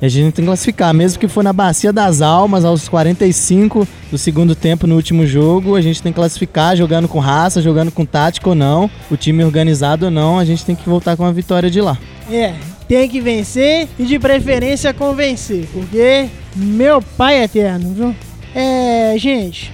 E 0.00 0.06
a 0.06 0.08
gente 0.08 0.34
tem 0.34 0.44
que 0.44 0.48
classificar, 0.48 0.94
mesmo 0.94 1.18
que 1.18 1.26
for 1.26 1.42
na 1.42 1.52
Bacia 1.52 1.92
das 1.92 2.22
Almas, 2.22 2.64
aos 2.64 2.88
45 2.88 3.86
do 4.12 4.16
segundo 4.16 4.54
tempo 4.54 4.86
no 4.86 4.94
último 4.94 5.26
jogo, 5.26 5.74
a 5.74 5.80
gente 5.80 6.00
tem 6.00 6.12
que 6.12 6.16
classificar 6.16 6.76
jogando 6.76 7.08
com 7.08 7.18
raça, 7.18 7.60
jogando 7.60 7.90
com 7.90 8.06
tática 8.06 8.48
ou 8.48 8.54
não, 8.54 8.88
o 9.10 9.16
time 9.16 9.42
organizado 9.42 10.04
ou 10.04 10.10
não, 10.12 10.38
a 10.38 10.44
gente 10.44 10.64
tem 10.64 10.76
que 10.76 10.88
voltar 10.88 11.16
com 11.16 11.24
a 11.24 11.32
vitória 11.32 11.68
de 11.68 11.80
lá. 11.80 11.98
É, 12.30 12.54
tem 12.86 13.08
que 13.08 13.20
vencer 13.20 13.88
e 13.98 14.04
de 14.04 14.20
preferência 14.20 14.94
convencer, 14.94 15.66
porque 15.72 16.28
meu 16.54 17.02
pai 17.02 17.40
é 17.40 17.44
eterno, 17.44 17.92
viu? 17.92 18.29
É, 18.54 19.14
gente, 19.16 19.72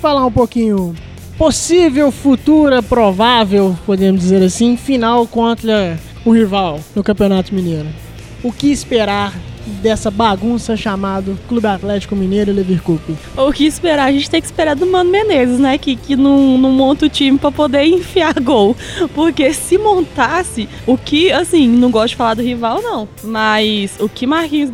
falar 0.00 0.26
um 0.26 0.32
pouquinho 0.32 0.94
possível, 1.38 2.10
futura, 2.10 2.82
provável, 2.82 3.76
podemos 3.84 4.22
dizer 4.22 4.42
assim, 4.42 4.76
final 4.76 5.26
contra 5.26 5.98
o 6.24 6.32
rival 6.32 6.80
no 6.94 7.04
Campeonato 7.04 7.54
Mineiro. 7.54 7.88
O 8.42 8.52
que 8.52 8.70
esperar 8.70 9.34
dessa 9.66 10.10
bagunça 10.10 10.76
chamado 10.76 11.38
Clube 11.48 11.66
Atlético 11.66 12.16
Mineiro 12.16 12.50
e 12.50 12.54
Leverkusen? 12.54 13.18
O 13.36 13.52
que 13.52 13.66
esperar? 13.66 14.06
A 14.06 14.12
gente 14.12 14.30
tem 14.30 14.40
que 14.40 14.46
esperar 14.46 14.76
do 14.76 14.86
Mano 14.86 15.10
Menezes, 15.10 15.58
né? 15.58 15.76
Que, 15.78 15.96
que 15.96 16.16
não, 16.16 16.56
não 16.56 16.70
monta 16.70 17.06
o 17.06 17.08
time 17.08 17.38
pra 17.38 17.50
poder 17.50 17.84
enfiar 17.86 18.34
gol. 18.40 18.76
Porque 19.14 19.52
se 19.52 19.78
montasse, 19.78 20.68
o 20.86 20.96
que, 20.96 21.32
assim, 21.32 21.68
não 21.68 21.90
gosto 21.90 22.10
de 22.10 22.16
falar 22.16 22.34
do 22.34 22.42
rival, 22.42 22.80
não. 22.82 23.08
Mas 23.22 23.96
o 23.98 24.08
que 24.08 24.26
Marquinhos, 24.26 24.70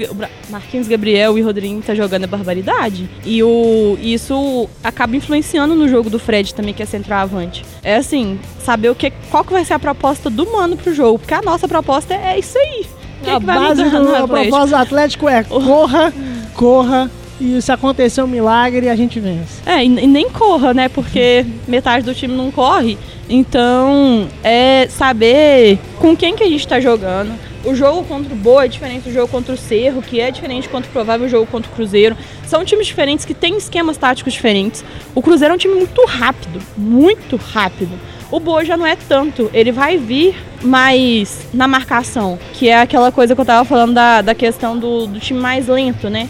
Marquinhos 0.51 0.89
Gabriel 0.89 1.39
e 1.39 1.43
Rodriguinho 1.43 1.83
tá 1.83 1.95
jogando 1.95 2.25
é 2.25 2.27
barbaridade. 2.27 3.09
E 3.25 3.43
o, 3.43 3.97
isso 4.01 4.69
acaba 4.83 5.17
influenciando 5.17 5.75
no 5.75 5.89
jogo 5.89 6.11
do 6.11 6.19
Fred 6.19 6.55
também, 6.55 6.75
que 6.75 6.83
é 6.83 6.87
centroavante. 6.87 7.65
É 7.83 7.97
assim, 7.97 8.39
saber 8.61 8.91
o 8.91 8.95
que, 8.95 9.11
qual 9.31 9.45
que 9.45 9.53
vai 9.53 9.65
ser 9.65 9.75
a 9.75 9.79
proposta 9.79 10.29
do 10.29 10.51
Mano 10.51 10.77
pro 10.77 10.95
jogo. 10.95 11.19
Porque 11.19 11.35
a 11.35 11.43
nossa 11.43 11.67
proposta 11.67 12.15
é 12.15 12.39
isso 12.39 12.59
aí. 12.59 12.87
O 13.23 13.25
que, 13.25 13.31
a 13.31 13.41
que 13.41 13.47
base 13.47 13.85
do 13.85 14.57
a 14.57 14.67
do 14.67 14.77
Atlético 14.77 15.29
é 15.29 15.45
corra, 15.49 16.13
corra, 16.55 17.11
e 17.41 17.61
se 17.61 17.73
acontecer 17.73 18.23
um 18.23 18.27
milagre, 18.27 18.89
a 18.89 18.97
gente 18.97 19.19
vence. 19.19 19.63
É, 19.67 19.85
e, 19.85 19.89
nem 19.89 20.29
corra, 20.29 20.75
né? 20.75 20.89
Porque 20.89 21.45
metade 21.67 22.05
do 22.05 22.15
time 22.15 22.37
não 22.37 22.51
corre. 22.51 22.99
Então, 23.29 24.29
é 24.43 24.87
saber 24.89 25.79
com 25.99 26.17
quem 26.17 26.37
que 26.37 26.43
a 26.45 26.49
gente 26.49 26.67
tá 26.67 26.79
jogando. 26.81 27.33
O 27.65 27.75
jogo 27.75 28.05
contra 28.05 28.33
o 28.33 28.37
Boa 28.37 28.65
é 28.65 28.69
diferente 28.69 29.05
do 29.05 29.13
jogo 29.13 29.29
contra 29.29 29.55
o 29.55 29.57
Cerro, 29.57 30.03
que 30.03 30.21
é 30.21 30.31
diferente 30.31 30.69
quanto 30.69 30.87
o 30.87 30.89
provável 30.91 31.29
jogo 31.29 31.47
contra 31.47 31.71
o 31.71 31.75
Cruzeiro. 31.75 32.17
São 32.47 32.65
times 32.65 32.87
diferentes 32.89 33.25
que 33.25 33.35
têm 33.35 33.57
esquemas 33.57 33.97
táticos 33.97 34.33
diferentes. 34.33 34.85
O 35.15 35.23
Cruzeiro 35.23 35.53
é 35.53 35.55
um 35.55 35.59
time 35.59 35.75
muito 35.75 36.05
rápido, 36.05 36.61
muito 36.77 37.37
rápido. 37.37 37.99
O 38.33 38.41
Boa 38.41 38.65
já 38.65 38.79
não 38.79 38.87
é 38.87 38.97
tanto, 38.97 39.51
ele 39.53 39.71
vai 39.71 39.99
vir 39.99 40.35
mais 40.63 41.47
na 41.53 41.69
marcação, 41.69 42.39
que 42.55 42.67
é 42.67 42.81
aquela 42.81 43.13
coisa 43.13 43.35
que 43.35 43.41
eu 43.43 43.45
tava 43.45 43.63
falando 43.63 43.93
da, 43.93 44.23
da 44.23 44.35
questão 44.35 44.79
do, 44.79 45.07
do 45.07 45.21
time 45.21 45.39
mais 45.39 45.69
lento, 45.69 46.09
né? 46.09 46.27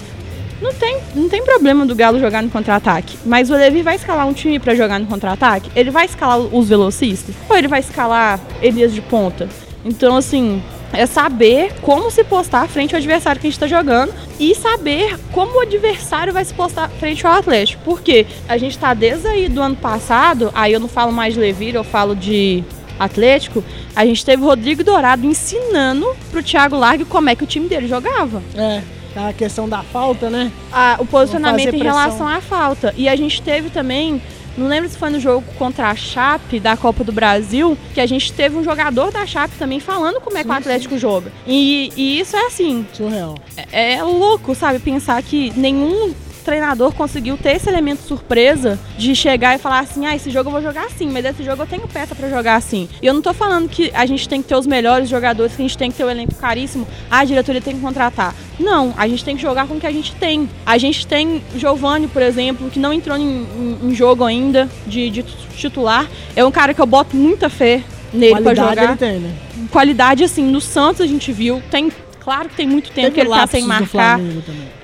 Não 0.61 0.73
tem, 0.75 0.99
não 1.15 1.29
tem 1.29 1.45
problema 1.45 1.87
do 1.87 1.95
Galo 1.95 2.19
jogar 2.19 2.43
no 2.43 2.51
contra-ataque. 2.51 3.17
Mas 3.25 3.51
o 3.51 3.55
Levi 3.55 3.83
vai 3.83 3.95
escalar 3.95 4.27
um 4.27 4.33
time 4.33 4.59
pra 4.59 4.75
jogar 4.75 4.99
no 4.99 5.07
contra-ataque? 5.07 5.71
Ele 5.77 5.93
vai 5.93 6.07
escalar 6.07 6.41
os 6.41 6.69
velocistas? 6.69 7.37
Ou 7.49 7.57
ele 7.57 7.69
vai 7.69 7.79
escalar 7.79 8.41
Elias 8.61 8.93
de 8.93 9.01
ponta? 9.01 9.49
Então, 9.85 10.17
assim, 10.17 10.61
é 10.93 11.07
saber 11.07 11.75
como 11.81 12.11
se 12.11 12.23
postar 12.25 12.69
frente 12.69 12.95
ao 12.95 12.99
adversário 12.99 13.41
que 13.41 13.47
a 13.47 13.51
gente 13.51 13.59
tá 13.59 13.67
jogando 13.67 14.13
e 14.39 14.55
saber 14.55 15.19
como 15.33 15.57
o 15.59 15.61
adversário 15.61 16.33
vai 16.33 16.45
se 16.45 16.53
postar 16.55 16.89
frente 16.91 17.27
ao 17.27 17.33
Atlético. 17.35 17.83
Porque 17.85 18.27
a 18.49 18.57
gente 18.59 18.79
tá 18.79 18.93
desde 18.95 19.27
aí 19.29 19.49
do 19.49 19.61
ano 19.63 19.77
passado, 19.77 20.51
aí 20.55 20.73
eu 20.73 20.81
não 20.81 20.89
falo 20.89 21.13
mais 21.13 21.35
de 21.35 21.41
Levi, 21.41 21.75
eu 21.75 21.85
falo 21.85 22.15
de 22.15 22.63
Atlético, 22.99 23.65
a 23.97 24.05
gente 24.07 24.25
teve 24.25 24.43
o 24.43 24.47
Rodrigo 24.47 24.85
Dourado 24.85 25.27
ensinando 25.27 26.07
pro 26.31 26.43
Thiago 26.43 26.77
Largue 26.77 27.05
como 27.05 27.29
é 27.31 27.35
que 27.35 27.43
o 27.43 27.47
time 27.47 27.67
dele 27.69 27.89
jogava 27.89 28.43
É, 28.57 28.81
a 29.17 29.33
questão 29.33 29.69
da 29.69 29.83
falta, 29.83 30.31
né? 30.31 30.53
a- 30.73 30.97
o 31.01 31.05
posicionamento 31.07 31.75
em 31.75 31.83
relação 31.83 32.29
à 32.29 32.41
falta. 32.41 32.95
E 32.97 33.09
a 33.09 33.17
gente 33.17 33.43
teve 33.43 33.71
também, 33.71 34.23
não 34.57 34.69
lembro 34.69 34.89
se 34.89 34.99
foi 34.99 35.11
no 35.11 35.21
jogo 35.21 35.45
contra 35.59 35.89
a 35.89 35.95
Chape 35.95 36.61
da 36.61 36.77
Copa 36.77 37.03
do 37.05 37.13
Brasil, 37.13 37.77
que 37.95 38.01
a 38.01 38.07
gente 38.07 38.33
teve 38.33 38.57
um 38.57 38.65
jogador 38.65 39.11
da 39.11 39.27
Chape 39.27 39.55
também 39.59 39.81
falando 39.81 40.21
como 40.21 40.37
é 40.37 40.45
que 40.45 40.51
o 40.51 40.53
Atlético 40.53 40.99
joga. 40.99 41.33
E, 41.47 41.93
e 41.97 42.21
isso 42.21 42.37
é 42.37 42.47
assim, 42.47 42.87
Surreal. 42.93 43.37
é, 43.73 43.95
é 43.95 44.03
louco, 44.03 44.55
sabe? 44.55 44.79
Pensar 44.79 45.23
que 45.23 45.53
nenhum 45.57 46.15
treinador 46.43 46.93
conseguiu 46.93 47.37
ter 47.37 47.57
esse 47.57 47.69
elemento 47.69 48.03
surpresa 48.03 48.79
de 48.99 49.15
chegar 49.15 49.55
e 49.55 49.59
falar 49.59 49.81
assim, 49.81 50.05
ah, 50.07 50.15
esse 50.15 50.31
jogo 50.31 50.49
eu 50.49 50.53
vou 50.53 50.63
jogar 50.63 50.85
assim, 50.87 51.07
mas 51.09 51.25
esse 51.25 51.43
jogo 51.43 51.63
eu 51.63 51.67
tenho 51.67 51.87
peça 51.89 52.15
pra 52.15 52.29
jogar 52.29 52.57
assim. 52.57 52.89
E 53.01 53.07
eu 53.07 53.15
não 53.15 53.23
tô 53.23 53.33
falando 53.33 53.69
que 53.69 53.91
a 53.95 54.05
gente 54.07 54.29
tem 54.29 54.43
que 54.43 54.49
ter 54.49 54.57
os 54.57 54.67
melhores 54.67 55.09
jogadores, 55.09 55.55
que 55.55 55.63
a 55.63 55.65
gente 55.67 55.79
tem 55.79 55.91
que 55.91 55.97
ter 55.97 56.05
o 56.05 56.11
elenco 56.11 56.35
caríssimo, 56.35 56.87
ah, 57.11 57.21
a 57.21 57.25
diretoria 57.25 57.61
tem 57.61 57.75
que 57.77 57.81
contratar. 57.81 58.35
Não, 58.61 58.93
a 58.97 59.09
gente 59.09 59.25
tem 59.25 59.35
que 59.37 59.43
jogar 59.43 59.67
com 59.67 59.75
o 59.75 59.81
que 59.81 59.87
a 59.87 59.93
gente 59.93 60.15
tem. 60.17 60.49
A 60.67 60.77
gente 60.79 61.07
tem 61.07 61.43
Giovanni, 61.57 62.07
por 62.09 62.23
exemplo, 62.23 62.71
que 62.71 62.79
não 62.79 62.93
entrou 62.93 63.17
em, 63.17 63.23
em- 63.23 63.79
em 63.91 63.95
jogo 63.95 64.25
ainda 64.25 64.69
de, 64.87 65.11
de 65.11 65.23
titular. 65.57 66.09
É 66.37 66.45
um 66.45 66.51
cara 66.51 66.75
que 66.75 66.81
eu 66.81 66.87
boto 66.87 67.17
muita 67.17 67.49
fé 67.49 67.83
nele 68.13 68.35
pra 68.35 68.43
Qualidade 68.55 68.69
jogar 68.71 68.85
ele 68.91 68.97
tem, 68.99 69.19
né? 69.21 69.33
qualidade, 69.71 70.23
assim, 70.25 70.45
no 70.45 70.61
Santos 70.61 71.01
a 71.01 71.07
gente 71.07 71.33
viu. 71.33 71.63
Tem, 71.71 71.91
claro 72.23 72.49
que 72.49 72.55
tem 72.55 72.67
muito 72.67 72.91
tempo 72.93 73.09
Teve 73.09 73.15
que 73.15 73.21
ele 73.21 73.31
tá 73.31 73.47
sem 73.47 73.65
marcar. 73.65 74.21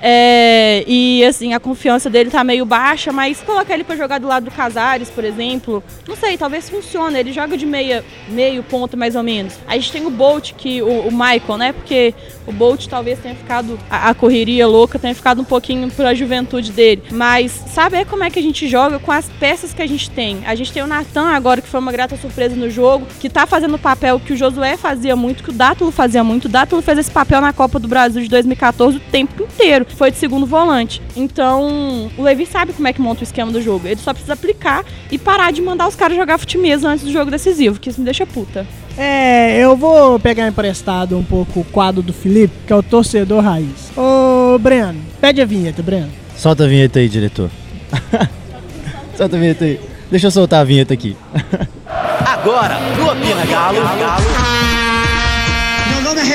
É, 0.00 0.84
e 0.86 1.24
assim, 1.24 1.54
a 1.54 1.60
confiança 1.60 2.10
dele 2.10 2.30
tá 2.30 2.42
meio 2.42 2.64
baixa, 2.64 3.12
mas 3.12 3.40
colocar 3.40 3.74
ele 3.74 3.84
pra 3.84 3.96
jogar 3.96 4.18
do 4.18 4.26
lado 4.26 4.44
do 4.44 4.50
Casares, 4.50 5.08
por 5.08 5.24
exemplo, 5.24 5.82
não 6.06 6.16
sei, 6.16 6.36
talvez 6.36 6.68
funcione. 6.68 7.18
Ele 7.18 7.32
joga 7.32 7.56
de 7.56 7.66
meia, 7.66 8.04
meio 8.28 8.62
ponto 8.62 8.96
mais 8.96 9.14
ou 9.14 9.22
menos. 9.22 9.54
A 9.66 9.74
gente 9.74 9.92
tem 9.92 10.06
o 10.06 10.10
Bolt, 10.10 10.52
que 10.54 10.82
o, 10.82 11.08
o 11.08 11.10
Michael, 11.12 11.58
né? 11.58 11.72
Porque 11.72 12.14
o 12.46 12.52
Bolt 12.52 12.86
talvez 12.86 13.18
tenha 13.18 13.34
ficado, 13.34 13.78
a, 13.90 14.10
a 14.10 14.14
correria 14.14 14.66
louca 14.66 14.98
tenha 14.98 15.14
ficado 15.14 15.40
um 15.40 15.44
pouquinho 15.44 15.88
pra 15.90 16.14
juventude 16.14 16.72
dele. 16.72 17.02
Mas 17.10 17.52
saber 17.52 18.06
como 18.06 18.24
é 18.24 18.30
que 18.30 18.38
a 18.38 18.42
gente 18.42 18.66
joga 18.68 18.98
com 18.98 19.12
as 19.12 19.28
peças 19.40 19.72
que 19.72 19.82
a 19.82 19.86
gente 19.86 20.10
tem. 20.10 20.40
A 20.46 20.54
gente 20.54 20.72
tem 20.72 20.82
o 20.82 20.86
Natan 20.86 21.28
agora, 21.28 21.60
que 21.60 21.68
foi 21.68 21.78
uma 21.78 21.92
grata 21.92 22.16
surpresa 22.16 22.56
no 22.56 22.70
jogo, 22.70 23.06
que 23.20 23.28
tá 23.28 23.46
fazendo 23.46 23.74
o 23.74 23.78
papel 23.78 24.18
que 24.18 24.32
o 24.32 24.36
Josué 24.36 24.76
fazia 24.76 25.14
muito, 25.14 25.44
que 25.44 25.50
o 25.50 25.52
Dátulo 25.52 25.90
fazia 25.90 26.24
muito. 26.24 26.46
O 26.46 26.48
Dátulo 26.48 26.82
fez 26.82 26.98
esse 26.98 27.10
papel 27.10 27.27
papel 27.28 27.40
na 27.42 27.52
Copa 27.52 27.78
do 27.78 27.86
Brasil 27.86 28.22
de 28.22 28.28
2014 28.28 28.96
o 28.96 29.00
tempo 29.00 29.42
inteiro. 29.42 29.86
Foi 29.96 30.10
de 30.10 30.16
segundo 30.16 30.46
volante. 30.46 31.02
Então, 31.14 32.10
o 32.16 32.22
Levi 32.22 32.46
sabe 32.46 32.72
como 32.72 32.88
é 32.88 32.92
que 32.92 33.02
monta 33.02 33.20
o 33.20 33.24
esquema 33.24 33.52
do 33.52 33.60
jogo. 33.60 33.86
Ele 33.86 34.00
só 34.00 34.14
precisa 34.14 34.32
aplicar 34.32 34.82
e 35.10 35.18
parar 35.18 35.52
de 35.52 35.60
mandar 35.60 35.86
os 35.86 35.94
caras 35.94 36.16
jogar 36.16 36.38
fute 36.38 36.56
mesa 36.56 36.88
antes 36.88 37.04
do 37.04 37.12
jogo 37.12 37.30
decisivo, 37.30 37.78
que 37.78 37.90
isso 37.90 38.00
me 38.00 38.06
deixa 38.06 38.26
puta. 38.26 38.66
É, 38.96 39.58
eu 39.58 39.76
vou 39.76 40.18
pegar 40.18 40.48
emprestado 40.48 41.18
um 41.18 41.22
pouco 41.22 41.60
o 41.60 41.64
quadro 41.64 42.02
do 42.02 42.14
Felipe, 42.14 42.54
que 42.66 42.72
é 42.72 42.76
o 42.76 42.82
torcedor 42.82 43.42
raiz. 43.44 43.92
Ô, 43.94 44.58
Breno, 44.58 44.98
pede 45.20 45.42
a 45.42 45.44
vinheta, 45.44 45.82
Breno. 45.82 46.10
Solta 46.34 46.64
a 46.64 46.66
vinheta 46.66 46.98
aí, 46.98 47.08
diretor. 47.08 47.50
Solta 49.16 49.36
a 49.36 49.38
vinheta 49.38 49.66
aí. 49.66 49.78
Deixa 50.10 50.28
eu 50.28 50.30
soltar 50.30 50.62
a 50.62 50.64
vinheta 50.64 50.94
aqui. 50.94 51.14
Agora, 52.24 52.78
no 52.96 53.10
Opina 53.10 53.44
Galo. 53.44 53.78
É 53.78 54.87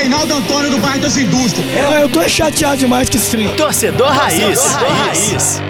Reinaldo 0.04 0.34
Antônio 0.34 0.70
do 0.70 0.76
bairro 0.80 1.00
das 1.00 1.16
Indústrias. 1.16 1.66
Eu, 1.74 2.00
eu 2.00 2.08
tô 2.10 2.28
chateado 2.28 2.76
demais 2.76 3.08
com 3.08 3.16
esse 3.16 3.30
trem. 3.30 3.48
Torcedor 3.56 4.08
Raiz. 4.08 4.60
Torcedor 4.60 4.90
Raiz. 4.90 5.62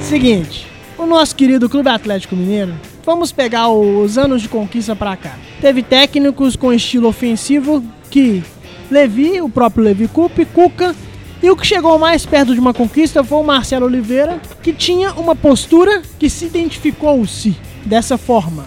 Seguinte, 0.00 0.66
o 0.96 1.04
nosso 1.04 1.36
querido 1.36 1.68
Clube 1.68 1.90
Atlético 1.90 2.34
Mineiro, 2.34 2.72
vamos 3.04 3.32
pegar 3.32 3.68
os 3.68 4.16
anos 4.16 4.40
de 4.40 4.48
conquista 4.48 4.96
pra 4.96 5.14
cá. 5.14 5.36
Teve 5.60 5.82
técnicos 5.82 6.56
com 6.56 6.72
estilo 6.72 7.06
ofensivo 7.06 7.84
que 8.10 8.42
Levi, 8.90 9.42
o 9.42 9.50
próprio 9.50 9.84
Levi 9.84 10.08
Coupe, 10.08 10.46
Cuca, 10.46 10.96
e 11.42 11.50
o 11.50 11.56
que 11.56 11.66
chegou 11.66 11.98
mais 11.98 12.24
perto 12.24 12.54
de 12.54 12.60
uma 12.60 12.72
conquista 12.72 13.22
foi 13.22 13.36
o 13.36 13.44
Marcelo 13.44 13.84
Oliveira, 13.84 14.40
que 14.62 14.72
tinha 14.72 15.12
uma 15.12 15.36
postura 15.36 16.00
que 16.18 16.30
se 16.30 16.46
identificou-se 16.46 17.54
dessa 17.84 18.16
forma. 18.16 18.64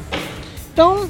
Então, 0.71 1.09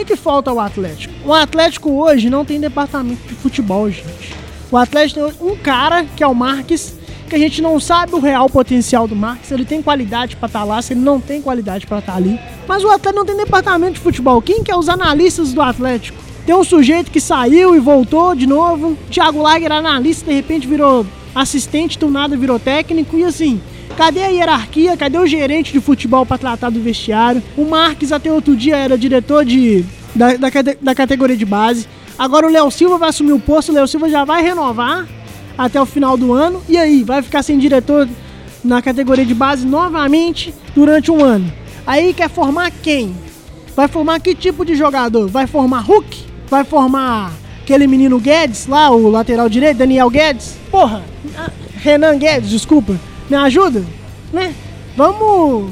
que, 0.00 0.04
que 0.04 0.16
falta 0.16 0.50
ao 0.50 0.60
Atlético? 0.60 1.12
O 1.24 1.32
Atlético 1.32 1.90
hoje 1.90 2.30
não 2.30 2.44
tem 2.44 2.58
departamento 2.60 3.26
de 3.28 3.34
futebol, 3.34 3.90
gente. 3.90 4.34
O 4.70 4.76
Atlético 4.76 5.30
tem 5.30 5.48
um 5.48 5.56
cara, 5.56 6.04
que 6.04 6.22
é 6.22 6.26
o 6.26 6.34
Marques, 6.34 6.94
que 7.28 7.34
a 7.34 7.38
gente 7.38 7.60
não 7.60 7.78
sabe 7.78 8.14
o 8.14 8.18
real 8.18 8.48
potencial 8.48 9.06
do 9.06 9.14
Marques. 9.14 9.50
Ele 9.50 9.64
tem 9.64 9.82
qualidade 9.82 10.36
pra 10.36 10.46
estar 10.46 10.64
lá, 10.64 10.80
se 10.80 10.92
ele 10.92 11.00
não 11.00 11.20
tem 11.20 11.42
qualidade 11.42 11.86
pra 11.86 11.98
estar 11.98 12.16
ali. 12.16 12.40
Mas 12.66 12.82
o 12.82 12.88
Atlético 12.88 13.18
não 13.18 13.26
tem 13.26 13.36
departamento 13.36 13.94
de 13.94 14.00
futebol. 14.00 14.40
Quem 14.40 14.62
que 14.62 14.70
é 14.70 14.76
os 14.76 14.88
analistas 14.88 15.52
do 15.52 15.60
Atlético? 15.60 16.18
Tem 16.46 16.54
um 16.54 16.64
sujeito 16.64 17.10
que 17.10 17.20
saiu 17.20 17.74
e 17.74 17.78
voltou 17.78 18.34
de 18.34 18.46
novo. 18.46 18.96
Thiago 19.10 19.42
Lager 19.42 19.72
analista, 19.72 20.24
de 20.24 20.32
repente 20.32 20.66
virou 20.66 21.04
assistente, 21.34 21.98
do 21.98 22.10
nada 22.10 22.36
virou 22.36 22.58
técnico. 22.58 23.16
E 23.16 23.24
assim, 23.24 23.60
Cadê 23.96 24.22
a 24.22 24.28
hierarquia? 24.28 24.96
Cadê 24.96 25.18
o 25.18 25.26
gerente 25.26 25.72
de 25.72 25.80
futebol 25.80 26.24
para 26.24 26.38
tratar 26.38 26.70
do 26.70 26.80
vestiário? 26.80 27.42
O 27.56 27.64
Marques 27.64 28.12
até 28.12 28.32
outro 28.32 28.56
dia 28.56 28.76
era 28.76 28.96
diretor 28.96 29.44
de, 29.44 29.84
da, 30.14 30.36
da, 30.36 30.48
da 30.80 30.94
categoria 30.94 31.36
de 31.36 31.44
base. 31.44 31.86
Agora 32.18 32.46
o 32.46 32.50
Léo 32.50 32.70
Silva 32.70 32.98
vai 32.98 33.08
assumir 33.10 33.32
o 33.32 33.40
posto, 33.40 33.72
o 33.72 33.74
Léo 33.74 33.86
Silva 33.88 34.08
já 34.08 34.24
vai 34.24 34.42
renovar 34.42 35.06
até 35.56 35.80
o 35.80 35.86
final 35.86 36.16
do 36.16 36.32
ano. 36.32 36.62
E 36.68 36.78
aí, 36.78 37.02
vai 37.02 37.20
ficar 37.22 37.42
sem 37.42 37.58
diretor 37.58 38.08
na 38.64 38.80
categoria 38.80 39.24
de 39.24 39.34
base 39.34 39.66
novamente 39.66 40.54
durante 40.74 41.10
um 41.10 41.22
ano. 41.22 41.52
Aí 41.86 42.14
quer 42.14 42.30
formar 42.30 42.70
quem? 42.70 43.14
Vai 43.74 43.88
formar 43.88 44.20
que 44.20 44.34
tipo 44.34 44.64
de 44.64 44.74
jogador? 44.74 45.28
Vai 45.28 45.46
formar 45.46 45.80
Hulk? 45.80 46.24
Vai 46.48 46.64
formar 46.64 47.32
aquele 47.62 47.86
menino 47.86 48.18
Guedes 48.18 48.66
lá, 48.66 48.90
o 48.90 49.10
lateral 49.10 49.48
direito, 49.48 49.78
Daniel 49.78 50.10
Guedes? 50.10 50.56
Porra, 50.70 51.02
Renan 51.82 52.18
Guedes, 52.18 52.50
desculpa. 52.50 52.98
Me 53.28 53.36
ajuda? 53.36 53.84
Né? 54.32 54.54
Vamos 54.96 55.70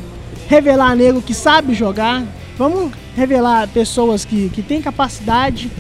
revelar 0.48 0.96
nego 0.96 1.20
que 1.20 1.34
sabe 1.34 1.74
jogar. 1.74 2.24
Vamos 2.56 2.92
revelar 3.16 3.68
pessoas 3.68 4.24
que, 4.24 4.48
que 4.50 4.62
têm 4.62 4.80
capacidade 4.80 5.70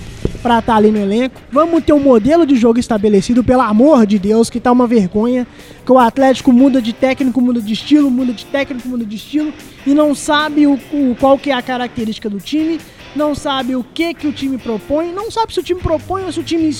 pra 0.42 0.58
estar 0.60 0.76
ali 0.76 0.90
no 0.90 0.98
elenco. 0.98 1.40
Vamos 1.50 1.82
ter 1.82 1.92
um 1.92 2.00
modelo 2.00 2.46
de 2.46 2.56
jogo 2.56 2.78
estabelecido, 2.78 3.42
pelo 3.42 3.62
amor 3.62 4.06
de 4.06 4.18
Deus, 4.18 4.48
que 4.50 4.60
tá 4.60 4.70
uma 4.70 4.86
vergonha. 4.86 5.46
Que 5.84 5.90
o 5.92 5.98
Atlético 5.98 6.52
muda 6.52 6.80
de 6.82 6.92
técnico, 6.92 7.40
muda 7.40 7.60
de 7.60 7.72
estilo, 7.72 8.10
muda 8.10 8.32
de 8.32 8.44
técnico, 8.44 8.86
muda 8.88 9.04
de 9.04 9.16
estilo 9.16 9.52
e 9.86 9.94
não 9.94 10.14
sabe 10.14 10.66
o, 10.66 10.74
o- 10.92 11.16
qual 11.18 11.38
que 11.38 11.50
é 11.50 11.54
a 11.54 11.62
característica 11.62 12.28
do 12.28 12.38
time, 12.38 12.78
não 13.16 13.34
sabe 13.34 13.74
o 13.74 13.82
que 13.82 14.12
que 14.14 14.26
o 14.28 14.32
time 14.32 14.58
propõe, 14.58 15.12
não 15.12 15.30
sabe 15.30 15.54
se 15.54 15.60
o 15.60 15.62
time 15.62 15.80
propõe 15.80 16.24
ou 16.24 16.32
se 16.32 16.38
o 16.40 16.44
time 16.44 16.76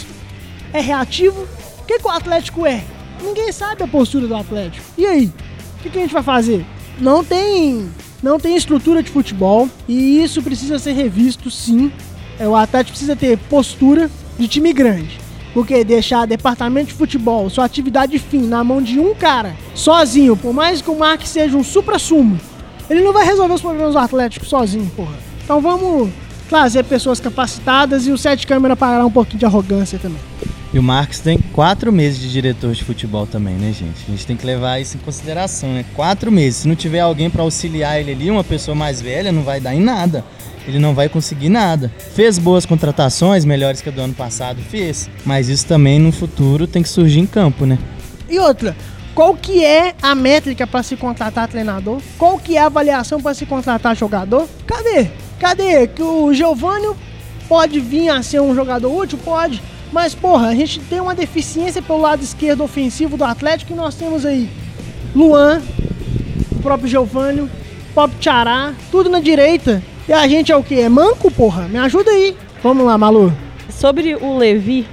é 0.72 0.80
reativo. 0.80 1.46
O 1.80 1.84
que, 1.88 1.98
que 1.98 2.06
o 2.06 2.10
Atlético 2.10 2.66
é? 2.66 2.82
Ninguém 3.22 3.52
sabe 3.52 3.82
a 3.82 3.88
postura 3.88 4.26
do 4.26 4.34
Atlético. 4.34 4.84
E 4.96 5.06
aí? 5.06 5.32
O 5.78 5.82
que, 5.82 5.90
que 5.90 5.98
a 5.98 6.00
gente 6.00 6.12
vai 6.12 6.22
fazer? 6.22 6.64
Não 7.00 7.22
tem, 7.24 7.88
não 8.22 8.38
tem 8.38 8.56
estrutura 8.56 9.02
de 9.02 9.10
futebol 9.10 9.68
e 9.86 10.22
isso 10.22 10.42
precisa 10.42 10.78
ser 10.78 10.92
revisto, 10.92 11.50
sim. 11.50 11.92
É, 12.38 12.48
O 12.48 12.54
Atlético 12.54 12.92
precisa 12.92 13.16
ter 13.16 13.38
postura 13.38 14.10
de 14.38 14.48
time 14.48 14.72
grande. 14.72 15.18
Porque 15.54 15.82
deixar 15.82 16.26
departamento 16.26 16.88
de 16.88 16.94
futebol, 16.94 17.48
sua 17.48 17.64
atividade 17.64 18.18
fim, 18.18 18.42
na 18.42 18.62
mão 18.62 18.82
de 18.82 19.00
um 19.00 19.14
cara, 19.14 19.56
sozinho, 19.74 20.36
por 20.36 20.52
mais 20.52 20.82
que 20.82 20.90
o 20.90 20.98
Marques 20.98 21.30
seja 21.30 21.56
um 21.56 21.64
supra-sumo, 21.64 22.38
ele 22.88 23.00
não 23.00 23.12
vai 23.12 23.24
resolver 23.24 23.54
os 23.54 23.60
problemas 23.60 23.94
do 23.94 23.98
Atlético 23.98 24.46
sozinho, 24.46 24.90
porra. 24.94 25.14
Então 25.42 25.60
vamos 25.60 26.10
trazer 26.48 26.84
pessoas 26.84 27.20
capacitadas 27.20 28.06
e 28.06 28.10
o 28.10 28.18
Sete 28.18 28.46
Câmara 28.46 28.76
parar 28.76 29.04
um 29.04 29.10
pouquinho 29.10 29.38
de 29.38 29.46
arrogância 29.46 29.98
também. 29.98 30.20
E 30.72 30.78
o 30.78 30.82
Marcos 30.82 31.18
tem 31.18 31.38
quatro 31.38 31.90
meses 31.90 32.20
de 32.20 32.30
diretor 32.30 32.72
de 32.74 32.84
futebol 32.84 33.26
também, 33.26 33.54
né, 33.54 33.72
gente? 33.72 34.04
A 34.06 34.10
gente 34.10 34.26
tem 34.26 34.36
que 34.36 34.44
levar 34.44 34.78
isso 34.78 34.98
em 34.98 35.00
consideração, 35.00 35.72
né? 35.72 35.84
Quatro 35.96 36.30
meses. 36.30 36.60
Se 36.60 36.68
não 36.68 36.76
tiver 36.76 37.00
alguém 37.00 37.30
pra 37.30 37.42
auxiliar 37.42 37.98
ele 37.98 38.12
ali, 38.12 38.30
uma 38.30 38.44
pessoa 38.44 38.74
mais 38.74 39.00
velha, 39.00 39.32
não 39.32 39.42
vai 39.42 39.60
dar 39.60 39.74
em 39.74 39.80
nada. 39.80 40.22
Ele 40.66 40.78
não 40.78 40.94
vai 40.94 41.08
conseguir 41.08 41.48
nada. 41.48 41.90
Fez 42.14 42.38
boas 42.38 42.66
contratações, 42.66 43.46
melhores 43.46 43.80
que 43.80 43.88
a 43.88 43.92
do 43.92 44.02
ano 44.02 44.12
passado, 44.12 44.60
fez. 44.60 45.08
Mas 45.24 45.48
isso 45.48 45.66
também 45.66 45.98
no 45.98 46.12
futuro 46.12 46.66
tem 46.66 46.82
que 46.82 46.88
surgir 46.90 47.20
em 47.20 47.26
campo, 47.26 47.64
né? 47.64 47.78
E 48.28 48.38
outra, 48.38 48.76
qual 49.14 49.34
que 49.34 49.64
é 49.64 49.94
a 50.02 50.14
métrica 50.14 50.66
para 50.66 50.82
se 50.82 50.96
contratar 50.96 51.48
treinador? 51.48 52.02
Qual 52.18 52.38
que 52.38 52.58
é 52.58 52.60
a 52.60 52.66
avaliação 52.66 53.22
para 53.22 53.32
se 53.32 53.46
contratar 53.46 53.96
jogador? 53.96 54.46
Cadê? 54.66 55.06
Cadê? 55.40 55.86
Que 55.86 56.02
o 56.02 56.34
Giovanni 56.34 56.94
pode 57.48 57.80
vir 57.80 58.10
a 58.10 58.22
ser 58.22 58.42
um 58.42 58.54
jogador 58.54 58.94
útil? 58.94 59.18
Pode. 59.24 59.62
Mas, 59.92 60.14
porra, 60.14 60.48
a 60.48 60.54
gente 60.54 60.80
tem 60.80 61.00
uma 61.00 61.14
deficiência 61.14 61.80
pelo 61.80 62.00
lado 62.00 62.22
esquerdo 62.22 62.62
ofensivo 62.62 63.16
do 63.16 63.24
Atlético 63.24 63.72
e 63.72 63.76
nós 63.76 63.94
temos 63.94 64.26
aí 64.26 64.48
Luan, 65.14 65.62
o 66.52 66.62
próprio 66.62 66.88
Giovanni, 66.88 67.40
o 67.40 67.50
próprio 67.94 68.18
Tchará, 68.20 68.74
tudo 68.90 69.08
na 69.08 69.20
direita. 69.20 69.82
E 70.08 70.12
a 70.12 70.26
gente 70.28 70.52
é 70.52 70.56
o 70.56 70.62
quê? 70.62 70.76
É 70.76 70.88
manco, 70.88 71.30
porra? 71.30 71.68
Me 71.68 71.78
ajuda 71.78 72.10
aí. 72.10 72.36
Vamos 72.62 72.84
lá, 72.84 72.96
Malu. 72.96 73.32
Sobre 73.68 74.14
o 74.14 74.36
Levi, 74.36 74.86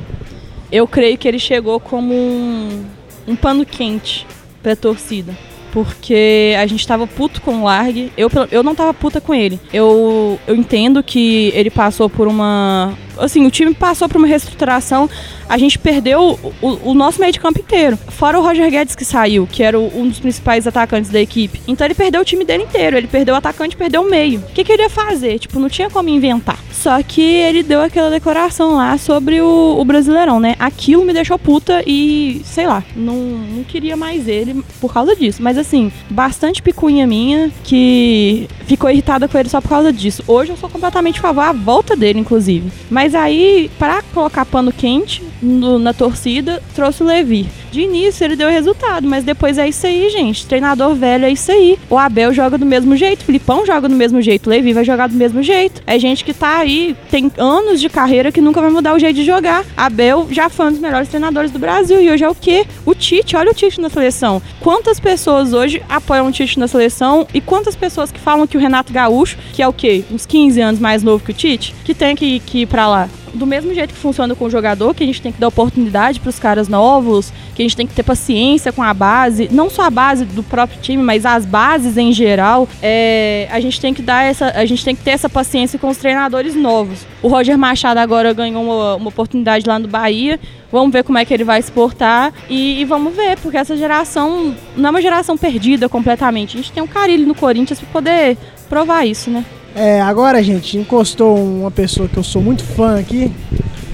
eu 0.71 0.87
creio 0.87 1.17
que 1.17 1.27
ele 1.27 1.39
chegou 1.39 1.79
como 1.79 2.13
um, 2.13 2.85
um 3.27 3.35
pano 3.35 3.65
quente 3.65 4.25
pra 4.61 4.75
torcida. 4.75 5.33
Porque 5.71 6.55
a 6.57 6.65
gente 6.65 6.87
tava 6.87 7.05
puto 7.05 7.41
com 7.41 7.61
o 7.61 7.63
Largue. 7.65 8.11
Eu, 8.15 8.29
eu 8.49 8.63
não 8.63 8.73
tava 8.73 8.93
puta 8.93 9.19
com 9.19 9.33
ele. 9.33 9.59
Eu, 9.73 10.39
eu 10.47 10.55
entendo 10.55 11.03
que 11.03 11.51
ele 11.53 11.69
passou 11.69 12.09
por 12.09 12.27
uma. 12.27 12.93
Assim, 13.19 13.45
o 13.45 13.51
time 13.51 13.73
passou 13.73 14.07
por 14.09 14.17
uma 14.17 14.27
reestruturação. 14.27 15.09
A 15.47 15.57
gente 15.57 15.77
perdeu 15.77 16.39
o, 16.61 16.89
o- 16.91 16.93
nosso 16.93 17.19
meio 17.19 17.31
de 17.31 17.39
campo 17.39 17.59
inteiro. 17.59 17.97
Fora 18.09 18.39
o 18.39 18.41
Roger 18.43 18.69
Guedes 18.71 18.95
que 18.95 19.05
saiu, 19.05 19.47
que 19.51 19.61
era 19.61 19.79
o- 19.79 19.91
um 19.99 20.07
dos 20.07 20.19
principais 20.19 20.65
atacantes 20.65 21.09
da 21.11 21.19
equipe. 21.21 21.61
Então 21.67 21.85
ele 21.85 21.93
perdeu 21.93 22.21
o 22.21 22.25
time 22.25 22.43
dele 22.43 22.63
inteiro. 22.63 22.97
Ele 22.97 23.07
perdeu 23.07 23.35
o 23.35 23.37
atacante, 23.37 23.75
perdeu 23.77 24.01
o 24.01 24.09
meio. 24.09 24.39
O 24.39 24.53
que, 24.53 24.63
que 24.63 24.71
ele 24.71 24.83
ia 24.83 24.89
fazer? 24.89 25.37
Tipo, 25.39 25.59
não 25.59 25.69
tinha 25.69 25.89
como 25.89 26.09
inventar. 26.09 26.57
Só 26.71 27.01
que 27.03 27.21
ele 27.21 27.61
deu 27.63 27.81
aquela 27.81 28.09
declaração 28.09 28.75
lá 28.75 28.97
sobre 28.97 29.39
o, 29.41 29.77
o 29.79 29.85
Brasileirão, 29.85 30.39
né? 30.39 30.55
Aquilo 30.59 31.05
me 31.05 31.13
deixou 31.13 31.37
puta 31.37 31.83
e, 31.85 32.41
sei 32.43 32.65
lá, 32.67 32.83
não, 32.95 33.15
não 33.15 33.63
queria 33.63 33.95
mais 33.95 34.27
ele 34.27 34.63
por 34.81 34.93
causa 34.93 35.15
disso. 35.15 35.41
Mas 35.41 35.57
assim, 35.57 35.91
bastante 36.09 36.61
picuinha 36.61 37.05
minha 37.07 37.51
que 37.63 38.47
ficou 38.65 38.89
irritada 38.89 39.27
com 39.27 39.37
ele 39.37 39.49
só 39.49 39.61
por 39.61 39.69
causa 39.69 39.91
disso. 39.93 40.23
Hoje 40.27 40.51
eu 40.51 40.57
sou 40.57 40.69
completamente 40.69 41.19
a 41.19 41.21
favor 41.21 41.41
à 41.41 41.51
volta 41.51 41.95
dele, 41.95 42.19
inclusive. 42.19 42.71
Mas 42.89 43.04
aí, 43.13 43.69
pra 43.77 44.01
colocar 44.13 44.45
pano 44.45 44.71
quente 44.71 45.21
no- 45.41 45.77
na 45.77 45.93
torcida, 45.93 46.63
trouxe 46.73 47.03
o 47.03 47.05
Levi. 47.05 47.45
De 47.71 47.81
início 47.81 48.23
ele 48.23 48.37
deu 48.37 48.49
resultado, 48.49 49.05
mas 49.05 49.25
depois 49.25 49.57
é 49.57 49.67
isso 49.67 49.85
aí, 49.85 50.09
gente. 50.09 50.45
Treinador 50.47 50.95
velho 50.95 51.25
é 51.25 51.29
isso 51.31 51.51
aí. 51.51 51.77
O 51.89 51.97
Abel 51.97 52.33
joga 52.33 52.57
do 52.57 52.65
mesmo 52.65 52.95
jeito, 52.95 53.21
o 53.21 53.25
Filipão 53.25 53.65
joga 53.65 53.89
do 53.89 53.95
mesmo 53.95 54.21
jeito, 54.21 54.47
o 54.47 54.49
Levi 54.49 54.71
vai 54.71 54.85
jogar 54.85 55.07
do 55.09 55.15
mesmo 55.15 55.43
jeito. 55.43 55.81
É 55.85 55.99
gente 55.99 56.23
que 56.23 56.33
tá 56.33 56.59
aí, 56.59 56.95
tem 57.11 57.29
anos 57.37 57.81
de 57.81 57.89
carreira 57.89 58.31
que 58.31 58.39
nunca 58.39 58.61
vai 58.61 58.69
mudar 58.71 58.93
o 58.95 58.99
jeito 58.99 59.15
de 59.17 59.25
jogar. 59.25 59.65
Abel 59.75 60.27
já 60.31 60.47
foi 60.49 60.67
um 60.67 60.71
dos 60.71 60.79
melhores 60.79 61.09
treinadores 61.09 61.51
do 61.51 61.59
Brasil 61.59 62.01
e 62.01 62.09
hoje 62.09 62.23
é 62.23 62.29
o 62.29 62.33
quê? 62.35 62.65
O 62.85 62.95
Tite, 62.95 63.35
olha 63.35 63.51
o 63.51 63.53
Tite 63.53 63.81
na 63.81 63.89
seleção. 63.89 64.41
Quantas 64.61 64.97
pessoas 64.97 65.51
hoje 65.51 65.81
apoiam 65.89 66.27
o 66.27 66.31
Tite 66.31 66.57
na 66.57 66.69
seleção 66.69 67.27
e 67.33 67.41
quantas 67.41 67.75
pessoas 67.75 68.09
que 68.09 68.19
falam 68.21 68.47
que 68.47 68.55
o 68.55 68.59
Renato 68.59 68.93
Gaúcho, 68.93 69.37
que 69.51 69.61
é 69.61 69.67
o 69.67 69.73
quê? 69.73 70.05
Uns 70.09 70.25
15 70.25 70.61
anos 70.61 70.79
mais 70.79 71.03
novo 71.03 71.25
que 71.25 71.31
o 71.31 71.33
Tite, 71.33 71.75
que 71.83 71.93
tem 71.93 72.15
que, 72.15 72.39
que 72.39 72.59
ir 72.59 72.65
pra 72.67 72.87
lá. 72.87 72.94
Do 73.35 73.45
mesmo 73.45 73.73
jeito 73.73 73.93
que 73.93 73.99
funciona 73.99 74.35
com 74.35 74.45
o 74.45 74.49
jogador, 74.49 74.93
que 74.93 75.03
a 75.03 75.07
gente 75.07 75.21
tem 75.21 75.31
que 75.31 75.39
dar 75.39 75.47
oportunidade 75.47 76.19
para 76.19 76.29
os 76.29 76.39
caras 76.39 76.67
novos, 76.67 77.31
que 77.53 77.61
a 77.61 77.65
gente 77.65 77.75
tem 77.75 77.87
que 77.87 77.93
ter 77.93 78.03
paciência 78.03 78.71
com 78.71 78.81
a 78.81 78.93
base, 78.93 79.49
não 79.51 79.69
só 79.69 79.83
a 79.83 79.89
base 79.89 80.25
do 80.25 80.43
próprio 80.43 80.79
time, 80.81 81.01
mas 81.01 81.25
as 81.25 81.45
bases 81.45 81.97
em 81.97 82.11
geral, 82.11 82.67
é, 82.81 83.47
a 83.51 83.59
gente 83.59 83.79
tem 83.79 83.93
que 83.93 84.01
dar 84.01 84.23
essa, 84.23 84.47
a 84.51 84.65
gente 84.65 84.83
tem 84.83 84.95
que 84.95 85.03
ter 85.03 85.11
essa 85.11 85.29
paciência 85.29 85.77
com 85.77 85.89
os 85.89 85.97
treinadores 85.97 86.55
novos. 86.55 87.05
O 87.21 87.27
Roger 87.27 87.57
Machado 87.57 87.97
agora 87.97 88.33
ganhou 88.33 88.63
uma, 88.63 88.95
uma 88.95 89.09
oportunidade 89.09 89.67
lá 89.67 89.77
no 89.79 89.87
Bahia, 89.87 90.39
vamos 90.71 90.91
ver 90.91 91.03
como 91.03 91.17
é 91.17 91.25
que 91.25 91.33
ele 91.33 91.43
vai 91.43 91.59
exportar 91.59 92.33
e, 92.49 92.81
e, 92.81 92.85
vamos 92.85 93.15
ver, 93.15 93.37
porque 93.39 93.57
essa 93.57 93.77
geração 93.77 94.55
não 94.75 94.87
é 94.87 94.89
uma 94.91 95.01
geração 95.01 95.37
perdida 95.37 95.87
completamente. 95.87 96.57
A 96.57 96.61
gente 96.61 96.71
tem 96.71 96.83
um 96.83 96.87
Carilho 96.87 97.27
no 97.27 97.35
Corinthians 97.35 97.79
para 97.79 97.89
poder 97.89 98.37
provar 98.69 99.05
isso, 99.05 99.29
né? 99.29 99.45
É, 99.75 99.99
agora, 99.99 100.41
gente, 100.41 100.77
encostou 100.77 101.37
uma 101.37 101.69
pessoa 101.69 102.07
que 102.07 102.15
eu 102.15 102.23
sou 102.23 102.41
muito 102.41 102.63
fã 102.63 102.97
aqui, 102.97 103.29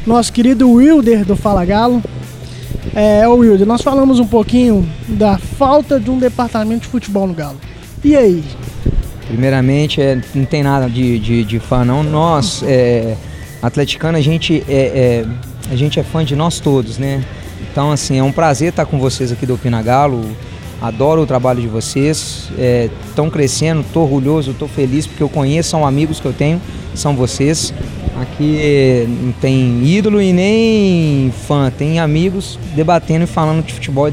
nosso 0.05 0.31
querido 0.31 0.69
Wilder 0.69 1.25
do 1.25 1.35
Fala 1.35 1.65
Galo. 1.65 2.03
É, 2.93 3.27
o 3.27 3.37
Wilder, 3.37 3.65
nós 3.65 3.81
falamos 3.81 4.19
um 4.19 4.27
pouquinho 4.27 4.87
da 5.07 5.39
falta 5.39 5.99
de 5.99 6.11
um 6.11 6.19
departamento 6.19 6.81
de 6.81 6.87
futebol 6.87 7.25
no 7.25 7.33
Galo. 7.33 7.57
E 8.03 8.15
aí? 8.15 8.43
Primeiramente, 9.27 9.99
é, 9.99 10.21
não 10.35 10.45
tem 10.45 10.61
nada 10.61 10.87
de, 10.87 11.17
de, 11.17 11.43
de 11.43 11.59
fã, 11.59 11.83
não. 11.83 12.03
Nós, 12.03 12.61
é, 12.61 13.15
atleticano, 13.59 14.19
a 14.19 14.21
gente 14.21 14.63
é, 14.69 15.25
é, 15.25 15.25
a 15.71 15.75
gente 15.75 15.99
é 15.99 16.03
fã 16.03 16.23
de 16.23 16.35
nós 16.35 16.59
todos, 16.59 16.99
né? 16.99 17.23
Então, 17.71 17.91
assim, 17.91 18.19
é 18.19 18.23
um 18.23 18.31
prazer 18.31 18.69
estar 18.69 18.85
com 18.85 18.99
vocês 18.99 19.31
aqui 19.31 19.47
do 19.47 19.55
Opina 19.55 19.81
Galo. 19.81 20.29
Adoro 20.81 21.21
o 21.21 21.27
trabalho 21.27 21.61
de 21.61 21.67
vocês. 21.67 22.49
Estão 23.07 23.27
é, 23.27 23.29
crescendo, 23.29 23.81
estou 23.81 24.03
orgulhoso, 24.03 24.51
estou 24.51 24.67
feliz 24.67 25.05
porque 25.05 25.21
eu 25.21 25.29
conheço, 25.29 25.69
são 25.69 25.85
amigos 25.85 26.19
que 26.19 26.25
eu 26.25 26.33
tenho, 26.33 26.59
são 26.95 27.15
vocês. 27.15 27.71
Aqui 28.19 28.57
é, 28.59 29.05
não 29.07 29.31
tem 29.33 29.83
ídolo 29.85 30.19
e 30.19 30.33
nem 30.33 31.31
fã, 31.47 31.71
tem 31.71 31.99
amigos 31.99 32.57
debatendo 32.75 33.25
e 33.25 33.27
falando 33.27 33.63
de 33.63 33.73
futebol 33.73 34.07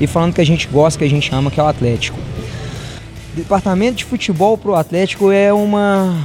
e, 0.00 0.06
falando 0.06 0.32
que 0.32 0.40
a 0.40 0.46
gente 0.46 0.68
gosta, 0.68 0.98
que 0.98 1.04
a 1.04 1.10
gente 1.10 1.34
ama, 1.34 1.50
que 1.50 1.58
é 1.58 1.62
o 1.62 1.66
Atlético. 1.66 2.18
Departamento 3.34 3.96
de 3.96 4.04
futebol 4.04 4.56
para 4.56 4.70
o 4.70 4.74
Atlético 4.76 5.32
é 5.32 5.52
uma 5.52 6.16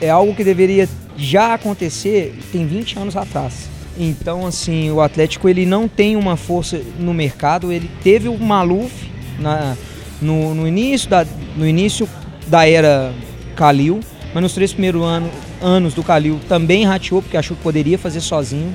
é 0.00 0.10
algo 0.10 0.34
que 0.34 0.44
deveria 0.44 0.86
já 1.16 1.54
acontecer 1.54 2.38
tem 2.52 2.66
20 2.66 2.98
anos 2.98 3.16
atrás. 3.16 3.68
Então, 3.98 4.46
assim, 4.46 4.90
o 4.90 5.00
Atlético 5.00 5.48
ele 5.48 5.66
não 5.66 5.88
tem 5.88 6.16
uma 6.16 6.36
força 6.36 6.80
no 6.98 7.12
mercado. 7.12 7.72
Ele 7.72 7.90
teve 8.02 8.28
o 8.28 8.38
Maluf 8.38 9.09
na, 9.40 9.76
no, 10.20 10.54
no, 10.54 10.68
início 10.68 11.08
da, 11.08 11.26
no 11.56 11.66
início 11.66 12.08
da 12.46 12.68
era 12.68 13.12
Calil, 13.56 14.00
mas 14.32 14.42
nos 14.42 14.52
três 14.52 14.72
primeiros 14.72 15.02
ano, 15.02 15.30
anos 15.60 15.94
do 15.94 16.02
Calil 16.02 16.38
também 16.48 16.84
rateou, 16.84 17.22
porque 17.22 17.36
achou 17.36 17.56
que 17.56 17.62
poderia 17.62 17.98
fazer 17.98 18.20
sozinho. 18.20 18.74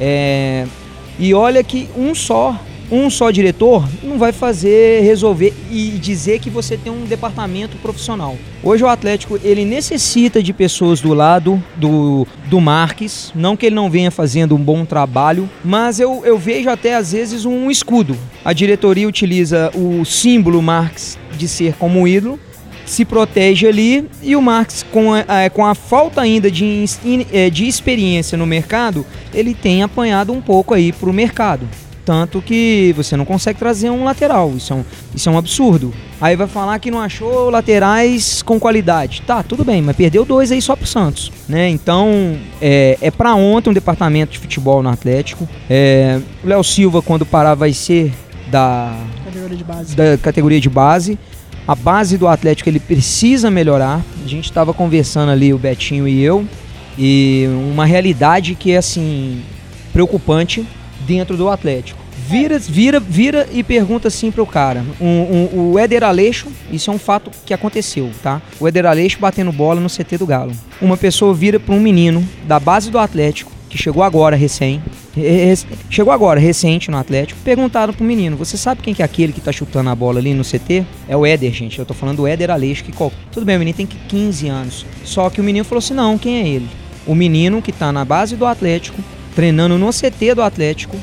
É, 0.00 0.66
e 1.18 1.32
olha 1.32 1.62
que 1.62 1.88
um 1.96 2.14
só 2.14 2.58
um 2.90 3.08
só 3.08 3.30
diretor 3.30 3.88
não 4.02 4.18
vai 4.18 4.32
fazer 4.32 5.02
resolver 5.02 5.52
e 5.70 5.90
dizer 5.90 6.38
que 6.38 6.50
você 6.50 6.76
tem 6.76 6.92
um 6.92 7.04
departamento 7.04 7.76
profissional. 7.78 8.36
Hoje 8.62 8.84
o 8.84 8.88
Atlético 8.88 9.38
ele 9.42 9.64
necessita 9.64 10.42
de 10.42 10.52
pessoas 10.52 11.00
do 11.00 11.12
lado 11.14 11.62
do, 11.76 12.26
do 12.48 12.60
Marques, 12.60 13.32
não 13.34 13.56
que 13.56 13.66
ele 13.66 13.74
não 13.74 13.90
venha 13.90 14.10
fazendo 14.10 14.54
um 14.54 14.62
bom 14.62 14.84
trabalho, 14.84 15.48
mas 15.64 16.00
eu, 16.00 16.22
eu 16.24 16.38
vejo 16.38 16.68
até 16.70 16.94
às 16.94 17.12
vezes 17.12 17.44
um 17.44 17.70
escudo. 17.70 18.16
A 18.44 18.52
diretoria 18.52 19.08
utiliza 19.08 19.70
o 19.74 20.04
símbolo 20.04 20.62
Marques 20.62 21.18
de 21.36 21.48
ser 21.48 21.74
como 21.74 22.06
ídolo, 22.06 22.38
se 22.84 23.04
protege 23.04 23.66
ali 23.66 24.08
e 24.22 24.36
o 24.36 24.42
Marx, 24.42 24.84
com 24.92 25.14
a, 25.14 25.24
com 25.52 25.64
a 25.64 25.74
falta 25.74 26.20
ainda 26.20 26.50
de, 26.50 26.84
é, 27.32 27.48
de 27.48 27.66
experiência 27.66 28.36
no 28.36 28.46
mercado, 28.46 29.06
ele 29.32 29.54
tem 29.54 29.82
apanhado 29.82 30.32
um 30.32 30.40
pouco 30.40 30.74
aí 30.74 30.92
para 30.92 31.08
o 31.08 31.12
mercado. 31.12 31.66
Tanto 32.04 32.42
que 32.42 32.92
você 32.96 33.16
não 33.16 33.24
consegue 33.24 33.58
trazer 33.58 33.88
um 33.88 34.04
lateral. 34.04 34.52
Isso 34.56 34.72
é 34.72 34.76
um, 34.76 34.84
isso 35.14 35.28
é 35.28 35.32
um 35.32 35.38
absurdo. 35.38 35.92
Aí 36.20 36.36
vai 36.36 36.46
falar 36.46 36.78
que 36.78 36.90
não 36.90 37.00
achou 37.00 37.48
laterais 37.48 38.42
com 38.42 38.60
qualidade. 38.60 39.22
Tá, 39.26 39.42
tudo 39.42 39.64
bem, 39.64 39.80
mas 39.80 39.96
perdeu 39.96 40.24
dois 40.24 40.52
aí 40.52 40.60
só 40.60 40.76
pro 40.76 40.86
Santos. 40.86 41.32
Né? 41.48 41.68
Então, 41.70 42.36
é, 42.60 42.98
é 43.00 43.10
para 43.10 43.34
ontem 43.34 43.70
um 43.70 43.72
departamento 43.72 44.32
de 44.32 44.38
futebol 44.38 44.82
no 44.82 44.90
Atlético. 44.90 45.48
É, 45.68 46.20
o 46.42 46.48
Léo 46.48 46.62
Silva, 46.62 47.00
quando 47.00 47.24
parar, 47.24 47.54
vai 47.54 47.72
ser 47.72 48.12
da 48.50 48.94
categoria 49.24 49.56
de 49.56 49.64
base. 49.64 49.96
Da 49.96 50.18
categoria 50.18 50.60
de 50.60 50.68
base. 50.68 51.18
A 51.66 51.74
base 51.74 52.18
do 52.18 52.28
Atlético 52.28 52.68
ele 52.68 52.80
precisa 52.80 53.50
melhorar. 53.50 54.02
A 54.22 54.28
gente 54.28 54.44
estava 54.44 54.74
conversando 54.74 55.30
ali, 55.30 55.54
o 55.54 55.58
Betinho 55.58 56.06
e 56.06 56.22
eu, 56.22 56.46
e 56.98 57.46
uma 57.70 57.86
realidade 57.86 58.54
que 58.54 58.72
é 58.72 58.76
assim 58.76 59.42
preocupante 59.90 60.66
dentro 61.06 61.36
do 61.36 61.48
Atlético. 61.48 62.04
Vira, 62.26 62.58
vira, 62.58 62.98
vira 62.98 63.48
e 63.52 63.62
pergunta 63.62 64.08
assim 64.08 64.30
pro 64.30 64.46
cara. 64.46 64.84
Um, 65.00 65.06
um, 65.06 65.72
o 65.72 65.78
Éder 65.78 66.02
Aleixo, 66.02 66.48
isso 66.72 66.90
é 66.90 66.94
um 66.94 66.98
fato 66.98 67.30
que 67.44 67.52
aconteceu, 67.52 68.10
tá? 68.22 68.40
O 68.58 68.66
Éder 68.66 68.86
Aleixo 68.86 69.18
batendo 69.18 69.52
bola 69.52 69.80
no 69.80 69.90
CT 69.90 70.18
do 70.18 70.26
Galo. 70.26 70.52
Uma 70.80 70.96
pessoa 70.96 71.34
vira 71.34 71.60
para 71.60 71.74
um 71.74 71.80
menino 71.80 72.26
da 72.46 72.58
base 72.58 72.90
do 72.90 72.98
Atlético, 72.98 73.52
que 73.68 73.76
chegou 73.76 74.02
agora 74.02 74.36
recém, 74.36 74.80
chegou 75.90 76.12
agora 76.12 76.40
recente 76.40 76.90
no 76.90 76.96
Atlético, 76.96 77.38
perguntaram 77.44 77.92
pro 77.92 78.04
menino: 78.04 78.36
"Você 78.36 78.56
sabe 78.56 78.80
quem 78.80 78.94
que 78.94 79.02
é 79.02 79.04
aquele 79.04 79.32
que 79.32 79.40
tá 79.40 79.52
chutando 79.52 79.90
a 79.90 79.94
bola 79.94 80.18
ali 80.18 80.32
no 80.32 80.44
CT?" 80.44 80.86
É 81.08 81.16
o 81.16 81.26
Éder, 81.26 81.52
gente. 81.52 81.78
Eu 81.78 81.84
tô 81.84 81.92
falando 81.92 82.18
do 82.18 82.26
Éder 82.26 82.50
Aleixo 82.50 82.84
que 82.84 82.92
tudo 83.32 83.44
bem, 83.44 83.56
o 83.56 83.58
menino 83.58 83.76
tem 83.76 83.86
15 83.86 84.48
anos. 84.48 84.86
Só 85.04 85.28
que 85.28 85.40
o 85.40 85.44
menino 85.44 85.64
falou 85.64 85.80
assim: 85.80 85.94
"Não, 85.94 86.16
quem 86.16 86.40
é 86.40 86.48
ele?" 86.48 86.68
O 87.06 87.14
menino 87.14 87.60
que 87.60 87.70
tá 87.70 87.92
na 87.92 88.04
base 88.04 88.34
do 88.34 88.46
Atlético 88.46 89.02
treinando 89.34 89.78
no 89.78 89.90
CT 89.90 90.34
do 90.34 90.42
Atlético, 90.42 90.96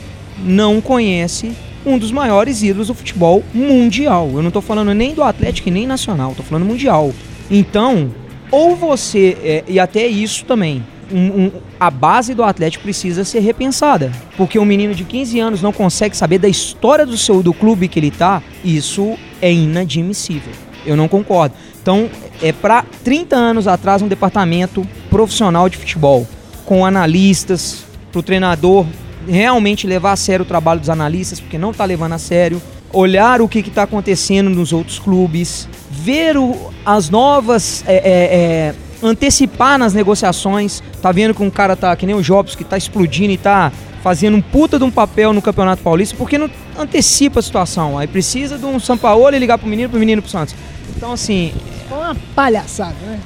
não 0.44 0.82
conhece 0.82 1.52
um 1.86 1.98
dos 1.98 2.12
maiores 2.12 2.62
ídolos 2.62 2.88
do 2.88 2.94
futebol 2.94 3.44
mundial. 3.54 4.30
Eu 4.34 4.42
não 4.42 4.50
estou 4.50 4.62
falando 4.62 4.94
nem 4.94 5.14
do 5.14 5.24
Atlético 5.24 5.70
nem 5.70 5.88
nacional, 5.88 6.32
estou 6.32 6.46
falando 6.46 6.66
mundial. 6.66 7.12
Então, 7.50 8.12
ou 8.52 8.76
você, 8.76 9.38
é, 9.44 9.64
e 9.68 9.80
até 9.80 10.06
isso 10.06 10.46
também, 10.46 10.84
um, 11.12 11.46
um, 11.46 11.52
a 11.80 11.90
base 11.90 12.34
do 12.34 12.44
Atlético 12.44 12.84
precisa 12.84 13.24
ser 13.24 13.40
repensada. 13.40 14.12
Porque 14.38 14.58
um 14.60 14.66
menino 14.66 14.94
de 14.94 15.04
15 15.04 15.40
anos 15.40 15.62
não 15.62 15.74
consegue 15.74 16.16
saber 16.16 16.38
da 16.38 16.48
história 16.48 17.06
do 17.06 17.18
seu 17.18 17.44
do 17.44 17.54
clube 17.54 17.88
que 17.88 18.00
ele 18.00 18.08
está, 18.08 18.42
isso 18.64 19.18
é 19.42 19.52
inadmissível. 19.52 20.54
Eu 20.86 20.96
não 20.96 21.08
concordo. 21.08 21.56
Então, 21.82 22.10
é 22.42 22.52
para 22.52 22.84
30 23.04 23.36
anos 23.36 23.68
atrás 23.68 24.02
um 24.02 24.08
departamento 24.08 24.88
profissional 25.10 25.68
de 25.68 25.78
futebol, 25.78 26.28
com 26.66 26.86
analistas, 26.86 27.86
para 28.12 28.20
o 28.20 28.24
treinador 28.24 28.86
realmente 29.28 29.88
levar 29.88 30.14
a 30.14 30.16
sério 30.16 30.44
o 30.44 30.48
trabalho 30.48 30.80
dos 30.80 30.90
analistas, 30.90 31.40
porque 31.40 31.58
não 31.58 31.72
está 31.72 31.86
levando 31.86 32.14
a 32.14 32.18
sério, 32.18 32.62
olhar 32.92 33.42
o 33.42 33.48
que 33.48 33.60
está 33.60 33.84
acontecendo 33.84 34.50
nos 34.50 34.74
outros 34.74 35.00
clubes, 35.00 35.68
ver 35.90 36.38
o, 36.38 36.72
as 36.86 37.10
novas. 37.10 37.84
É, 37.88 37.96
é, 37.96 38.04
é, 38.04 38.76
antecipar 39.04 39.78
nas 39.78 39.94
negociações. 39.94 40.82
Tá 41.02 41.12
vendo 41.12 41.34
que 41.34 41.42
um 41.42 41.50
cara 41.50 41.76
tá, 41.76 41.96
que 41.96 42.06
nem 42.06 42.16
o 42.16 42.22
Jobs, 42.22 42.56
que 42.56 42.64
tá 42.64 42.78
explodindo 42.78 43.32
e 43.34 43.38
tá 43.38 43.72
fazendo 44.04 44.38
um 44.38 44.42
puta 44.42 44.78
de 44.78 44.84
um 44.84 44.92
papel 44.92 45.34
no 45.34 45.42
Campeonato 45.42 45.82
Paulista, 45.82 46.16
porque 46.18 46.38
não 46.38 46.50
antecipa 46.78 47.40
a 47.40 47.44
situação. 47.44 47.98
Aí 47.98 48.08
precisa 48.08 48.58
de 48.58 48.66
um 48.66 48.80
Sampaoli 48.80 49.38
ligar 49.38 49.58
pro 49.58 49.68
menino, 49.68 49.90
pro 49.90 50.00
menino 50.00 50.22
pro 50.22 50.32
Santos. 50.32 50.56
Então, 50.96 51.12
assim. 51.12 51.54
É 51.90 51.94
uma 51.94 52.16
palhaçada, 52.36 52.96
né? 53.06 53.20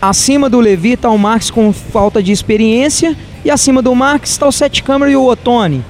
Acima 0.00 0.48
do 0.48 0.58
Levi 0.60 0.96
tá 0.96 1.10
o 1.10 1.18
Marques 1.18 1.50
com 1.50 1.72
falta 1.72 2.22
de 2.22 2.32
experiência 2.32 3.16
e 3.44 3.50
acima 3.50 3.80
do 3.80 3.94
Marques 3.94 4.32
está 4.32 4.46
o 4.46 4.52
Sete 4.52 4.82
Câmara 4.82 5.10
e 5.10 5.16
o 5.16 5.24
Otone. 5.24 5.84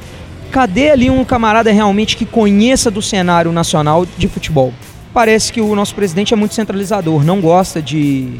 Cadê 0.50 0.90
ali 0.90 1.10
um 1.10 1.24
camarada 1.24 1.70
realmente 1.70 2.16
que 2.16 2.24
conheça 2.24 2.90
do 2.90 3.00
cenário 3.00 3.52
nacional 3.52 4.06
de 4.18 4.28
futebol? 4.28 4.72
Parece 5.12 5.52
que 5.52 5.60
o 5.60 5.74
nosso 5.74 5.94
presidente 5.94 6.32
é 6.32 6.36
muito 6.36 6.54
centralizador, 6.54 7.24
não 7.24 7.40
gosta 7.40 7.82
de, 7.82 8.38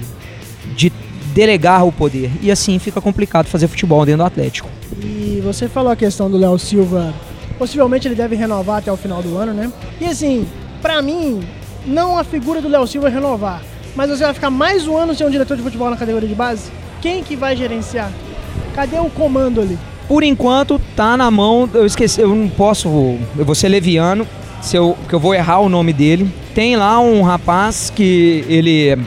de 0.77 0.93
delegar 1.35 1.85
o 1.85 1.93
poder. 1.93 2.31
E 2.41 2.51
assim 2.51 2.79
fica 2.79 3.01
complicado 3.01 3.47
fazer 3.47 3.69
futebol 3.69 4.05
dentro 4.05 4.19
do 4.19 4.27
Atlético. 4.27 4.69
E 5.03 5.41
você 5.45 5.69
falou 5.69 5.93
a 5.93 5.97
questão 5.97 6.31
do 6.31 6.37
Léo 6.37 6.59
Silva. 6.59 7.15
Possivelmente 7.59 8.09
ele 8.09 8.15
deve 8.15 8.37
renovar 8.37 8.79
até 8.79 8.91
o 8.91 8.97
final 8.97 9.23
do 9.23 9.37
ano, 9.37 9.53
né? 9.53 9.71
E 10.01 10.07
assim, 10.07 10.47
para 10.81 11.03
mim, 11.03 11.41
não 11.87 12.17
a 12.17 12.25
figura 12.25 12.61
do 12.61 12.69
Léo 12.69 12.87
Silva 12.87 13.09
renovar, 13.09 13.63
mas 13.95 14.09
você 14.09 14.25
vai 14.25 14.35
ficar 14.35 14.51
mais 14.51 14.87
um 14.87 14.97
ano 14.97 15.15
sem 15.15 15.27
um 15.27 15.31
diretor 15.31 15.57
de 15.57 15.63
futebol 15.63 15.91
na 15.91 15.97
categoria 15.97 16.29
de 16.29 16.35
base? 16.35 16.71
Quem 17.01 17.23
que 17.23 17.37
vai 17.37 17.57
gerenciar? 17.57 18.11
Cadê 18.75 18.99
o 18.99 19.11
comando 19.11 19.61
ali? 19.61 19.79
Por 20.09 20.23
enquanto, 20.23 20.81
tá 20.97 21.17
na 21.17 21.31
mão. 21.31 21.69
Eu 21.73 21.87
esqueci, 21.87 22.21
eu 22.21 22.35
não 22.35 22.49
posso. 22.49 22.89
Eu 23.37 23.45
vou 23.45 23.55
ser 23.55 23.69
leviano, 23.69 24.27
se 24.61 24.77
eu, 24.77 24.97
que 25.09 25.15
eu 25.15 25.21
vou 25.21 25.35
errar 25.35 25.61
o 25.61 25.69
nome 25.69 25.93
dele. 25.93 26.29
Tem 26.55 26.77
lá 26.77 26.99
um 27.01 27.23
rapaz 27.23 27.93
que 27.95 28.45
ele 28.49 28.89
é 28.89 28.99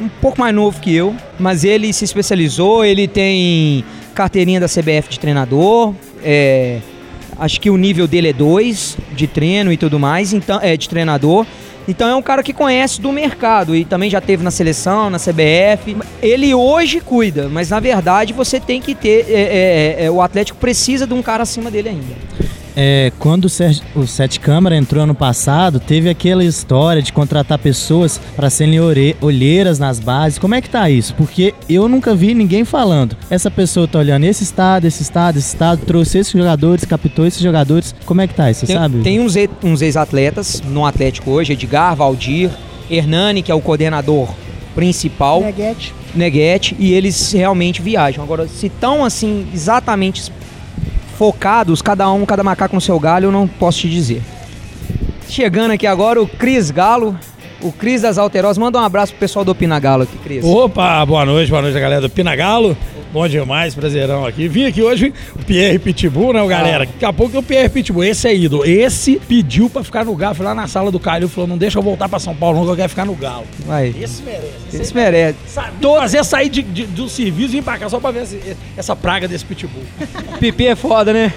um 0.00 0.08
pouco 0.20 0.38
mais 0.38 0.54
novo 0.54 0.80
que 0.80 0.94
eu, 0.94 1.14
mas 1.38 1.64
ele 1.64 1.92
se 1.92 2.04
especializou, 2.04 2.84
ele 2.84 3.08
tem 3.08 3.84
carteirinha 4.14 4.60
da 4.60 4.66
CBF 4.66 5.08
de 5.08 5.18
treinador. 5.18 5.94
É, 6.22 6.78
acho 7.38 7.60
que 7.60 7.70
o 7.70 7.76
nível 7.76 8.06
dele 8.06 8.28
é 8.28 8.32
2 8.32 8.98
de 9.14 9.26
treino 9.26 9.72
e 9.72 9.76
tudo 9.76 9.98
mais, 9.98 10.32
então 10.32 10.58
é 10.62 10.76
de 10.76 10.88
treinador. 10.88 11.46
Então 11.88 12.08
é 12.08 12.14
um 12.16 12.22
cara 12.22 12.42
que 12.42 12.52
conhece 12.52 13.00
do 13.00 13.12
mercado 13.12 13.74
e 13.76 13.84
também 13.84 14.10
já 14.10 14.20
teve 14.20 14.42
na 14.42 14.50
seleção, 14.50 15.08
na 15.08 15.18
CBF. 15.18 15.96
Ele 16.20 16.54
hoje 16.54 17.00
cuida, 17.00 17.48
mas 17.48 17.70
na 17.70 17.80
verdade 17.80 18.32
você 18.32 18.58
tem 18.58 18.80
que 18.80 18.94
ter. 18.94 19.26
é, 19.28 19.96
é, 20.00 20.04
é, 20.06 20.10
o 20.10 20.20
Atlético 20.20 20.58
precisa 20.58 21.06
de 21.06 21.14
um 21.14 21.22
cara 21.22 21.42
acima 21.42 21.70
dele 21.70 21.90
ainda. 21.90 22.35
É, 22.78 23.10
quando 23.18 23.46
o, 23.46 23.48
Sérgio- 23.48 23.82
o 23.94 24.06
Sete 24.06 24.38
Câmara 24.38 24.76
entrou 24.76 25.02
ano 25.02 25.14
passado, 25.14 25.80
teve 25.80 26.10
aquela 26.10 26.44
história 26.44 27.00
de 27.00 27.10
contratar 27.10 27.58
pessoas 27.58 28.20
para 28.36 28.50
serem 28.50 28.78
ore- 28.80 29.16
olheiras 29.22 29.78
nas 29.78 29.98
bases. 29.98 30.38
Como 30.38 30.54
é 30.54 30.60
que 30.60 30.68
tá 30.68 30.90
isso? 30.90 31.14
Porque 31.14 31.54
eu 31.68 31.88
nunca 31.88 32.14
vi 32.14 32.34
ninguém 32.34 32.64
falando. 32.66 33.16
Essa 33.30 33.50
pessoa 33.50 33.88
tá 33.88 33.98
olhando 33.98 34.24
esse 34.24 34.42
estado, 34.42 34.84
esse 34.86 35.02
estado, 35.02 35.38
esse 35.38 35.48
estado, 35.48 35.86
trouxe 35.86 36.18
esses 36.18 36.32
jogadores, 36.32 36.84
captou 36.84 37.26
esses 37.26 37.40
jogadores. 37.40 37.94
Como 38.04 38.20
é 38.20 38.26
que 38.26 38.34
tá 38.34 38.50
isso, 38.50 38.60
você 38.60 38.66
Tem, 38.66 38.76
sabe? 38.76 39.00
tem 39.00 39.20
uns, 39.20 39.34
uns 39.64 39.80
ex-atletas 39.80 40.62
no 40.66 40.84
Atlético 40.84 41.30
hoje, 41.30 41.54
Edgar, 41.54 41.96
Valdir, 41.96 42.50
Hernani, 42.90 43.42
que 43.42 43.50
é 43.50 43.54
o 43.54 43.60
coordenador 43.60 44.28
principal, 44.74 45.40
Neguete. 45.40 45.94
Neguete, 46.14 46.76
e 46.78 46.92
eles 46.92 47.32
realmente 47.32 47.80
viajam. 47.80 48.22
Agora, 48.22 48.46
se 48.46 48.66
estão 48.66 49.02
assim, 49.02 49.46
exatamente 49.54 50.30
focados, 51.16 51.80
cada 51.82 52.10
um, 52.10 52.24
cada 52.26 52.42
macaco 52.42 52.74
no 52.74 52.80
seu 52.80 52.98
galho, 53.00 53.26
eu 53.26 53.32
não 53.32 53.48
posso 53.48 53.80
te 53.80 53.88
dizer. 53.88 54.22
Chegando 55.28 55.72
aqui 55.72 55.86
agora 55.86 56.22
o 56.22 56.26
Cris 56.26 56.70
Galo, 56.70 57.18
o 57.60 57.72
Cris 57.72 58.02
das 58.02 58.18
Alterosas. 58.18 58.58
Manda 58.58 58.78
um 58.78 58.84
abraço 58.84 59.12
pro 59.12 59.20
pessoal 59.20 59.44
do 59.44 59.50
Opina 59.50 59.80
Galo 59.80 60.04
aqui, 60.04 60.16
Cris. 60.18 60.44
Opa, 60.44 61.04
boa 61.04 61.24
noite, 61.24 61.50
boa 61.50 61.62
noite, 61.62 61.78
galera 61.80 62.00
do 62.00 62.10
Pinagalo. 62.10 62.76
Bom 63.12 63.26
demais, 63.28 63.74
prazerão 63.74 64.26
aqui. 64.26 64.46
Vim 64.48 64.66
aqui 64.66 64.82
hoje 64.82 65.12
o 65.34 65.38
Pierre 65.44 65.78
Pitbull, 65.78 66.32
né, 66.34 66.46
galera? 66.46 66.84
Daqui 66.84 67.04
a 67.04 67.12
pouco 67.12 67.34
é 67.36 67.38
o 67.38 67.42
Pierre 67.42 67.68
Pitbull. 67.70 68.04
Esse 68.04 68.28
é 68.28 68.34
ídolo. 68.36 68.64
Esse 68.66 69.16
pediu 69.26 69.70
pra 69.70 69.82
ficar 69.82 70.04
no 70.04 70.14
Galo. 70.14 70.34
Foi 70.34 70.44
lá 70.44 70.54
na 70.54 70.66
sala 70.66 70.90
do 70.90 71.00
Caio 71.00 71.24
e 71.24 71.28
falou: 71.28 71.48
não 71.48 71.56
deixa 71.56 71.78
eu 71.78 71.82
voltar 71.82 72.08
pra 72.08 72.18
São 72.18 72.34
Paulo, 72.34 72.58
não, 72.58 72.66
que 72.66 72.72
eu 72.72 72.76
quero 72.76 72.88
ficar 72.90 73.06
no 73.06 73.14
Galo. 73.14 73.44
Vai. 73.66 73.94
Esse 73.98 74.22
merece. 74.22 74.52
Esse 74.74 74.94
merece. 74.94 75.38
Sabe, 75.46 75.70
fazer 75.80 76.24
sair 76.24 76.48
de, 76.50 76.62
de- 76.62 76.86
do 76.86 77.08
serviço 77.08 77.50
e 77.54 77.56
vir 77.56 77.62
pra 77.62 77.78
cá 77.78 77.88
só 77.88 77.98
pra 77.98 78.10
ver 78.10 78.24
esse- 78.24 78.56
essa 78.76 78.94
praga 78.94 79.26
desse 79.26 79.44
Pitbull. 79.46 79.82
Pipi 80.38 80.66
é 80.66 80.76
foda, 80.76 81.12
né? 81.12 81.32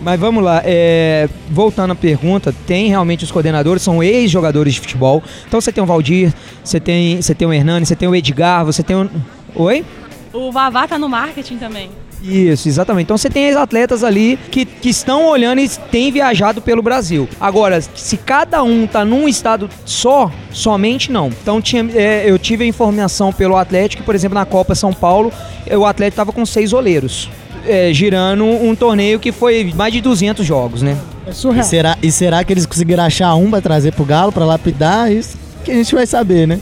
Mas 0.00 0.18
vamos 0.18 0.42
lá, 0.42 0.60
é, 0.64 1.28
voltando 1.48 1.92
à 1.92 1.94
pergunta, 1.94 2.52
tem 2.66 2.88
realmente 2.88 3.22
os 3.22 3.30
coordenadores, 3.30 3.84
são 3.84 4.02
ex-jogadores 4.02 4.74
de 4.74 4.80
futebol. 4.80 5.22
Então 5.46 5.60
você 5.60 5.70
tem 5.70 5.80
o 5.84 5.86
Valdir, 5.86 6.32
você 6.64 6.80
tem, 6.80 7.22
você 7.22 7.36
tem 7.36 7.46
o 7.46 7.52
Hernani, 7.52 7.86
você 7.86 7.94
tem 7.94 8.08
o 8.08 8.16
Edgar, 8.16 8.64
você 8.64 8.82
tem 8.82 8.96
o. 8.96 9.08
Oi? 9.54 9.84
O 10.32 10.50
Vavá 10.50 10.86
tá 10.88 10.98
no 10.98 11.08
marketing 11.08 11.56
também. 11.58 11.90
Isso, 12.22 12.68
exatamente. 12.68 13.04
Então 13.04 13.18
você 13.18 13.28
tem 13.28 13.46
ex-atletas 13.46 14.04
ali 14.04 14.38
que, 14.50 14.64
que 14.64 14.88
estão 14.88 15.26
olhando 15.26 15.60
e 15.60 15.68
têm 15.68 16.10
viajado 16.12 16.60
pelo 16.62 16.80
Brasil. 16.80 17.28
Agora, 17.40 17.80
se 17.80 18.16
cada 18.16 18.62
um 18.62 18.86
tá 18.86 19.04
num 19.04 19.28
estado 19.28 19.68
só, 19.84 20.30
somente 20.52 21.10
não. 21.10 21.28
Então 21.28 21.60
tinha, 21.60 21.84
é, 21.94 22.22
eu 22.24 22.38
tive 22.38 22.62
a 22.64 22.66
informação 22.66 23.32
pelo 23.32 23.56
Atlético, 23.56 24.02
que, 24.02 24.06
por 24.06 24.14
exemplo, 24.14 24.34
na 24.38 24.44
Copa 24.46 24.74
São 24.74 24.92
Paulo, 24.92 25.32
é, 25.66 25.76
o 25.76 25.84
Atlético 25.84 26.16
tava 26.16 26.32
com 26.32 26.46
seis 26.46 26.70
goleiros. 26.72 27.28
é, 27.66 27.92
girando 27.92 28.44
um 28.44 28.74
torneio 28.74 29.18
que 29.20 29.30
foi 29.32 29.72
mais 29.74 29.92
de 29.92 30.00
200 30.00 30.44
jogos, 30.46 30.80
né? 30.82 30.96
É 31.26 31.30
E 31.30 31.34
surreal. 31.34 31.64
será, 31.64 31.98
e 32.02 32.10
será 32.10 32.42
que 32.44 32.52
eles 32.52 32.66
conseguiram 32.66 33.04
achar 33.04 33.34
um 33.34 33.50
pra 33.50 33.60
trazer 33.60 33.92
pro 33.92 34.04
Galo, 34.04 34.32
pra 34.32 34.44
lapidar? 34.44 35.10
Isso 35.12 35.36
que 35.64 35.70
a 35.70 35.74
gente 35.74 35.94
vai 35.94 36.06
saber, 36.06 36.46
né? 36.48 36.60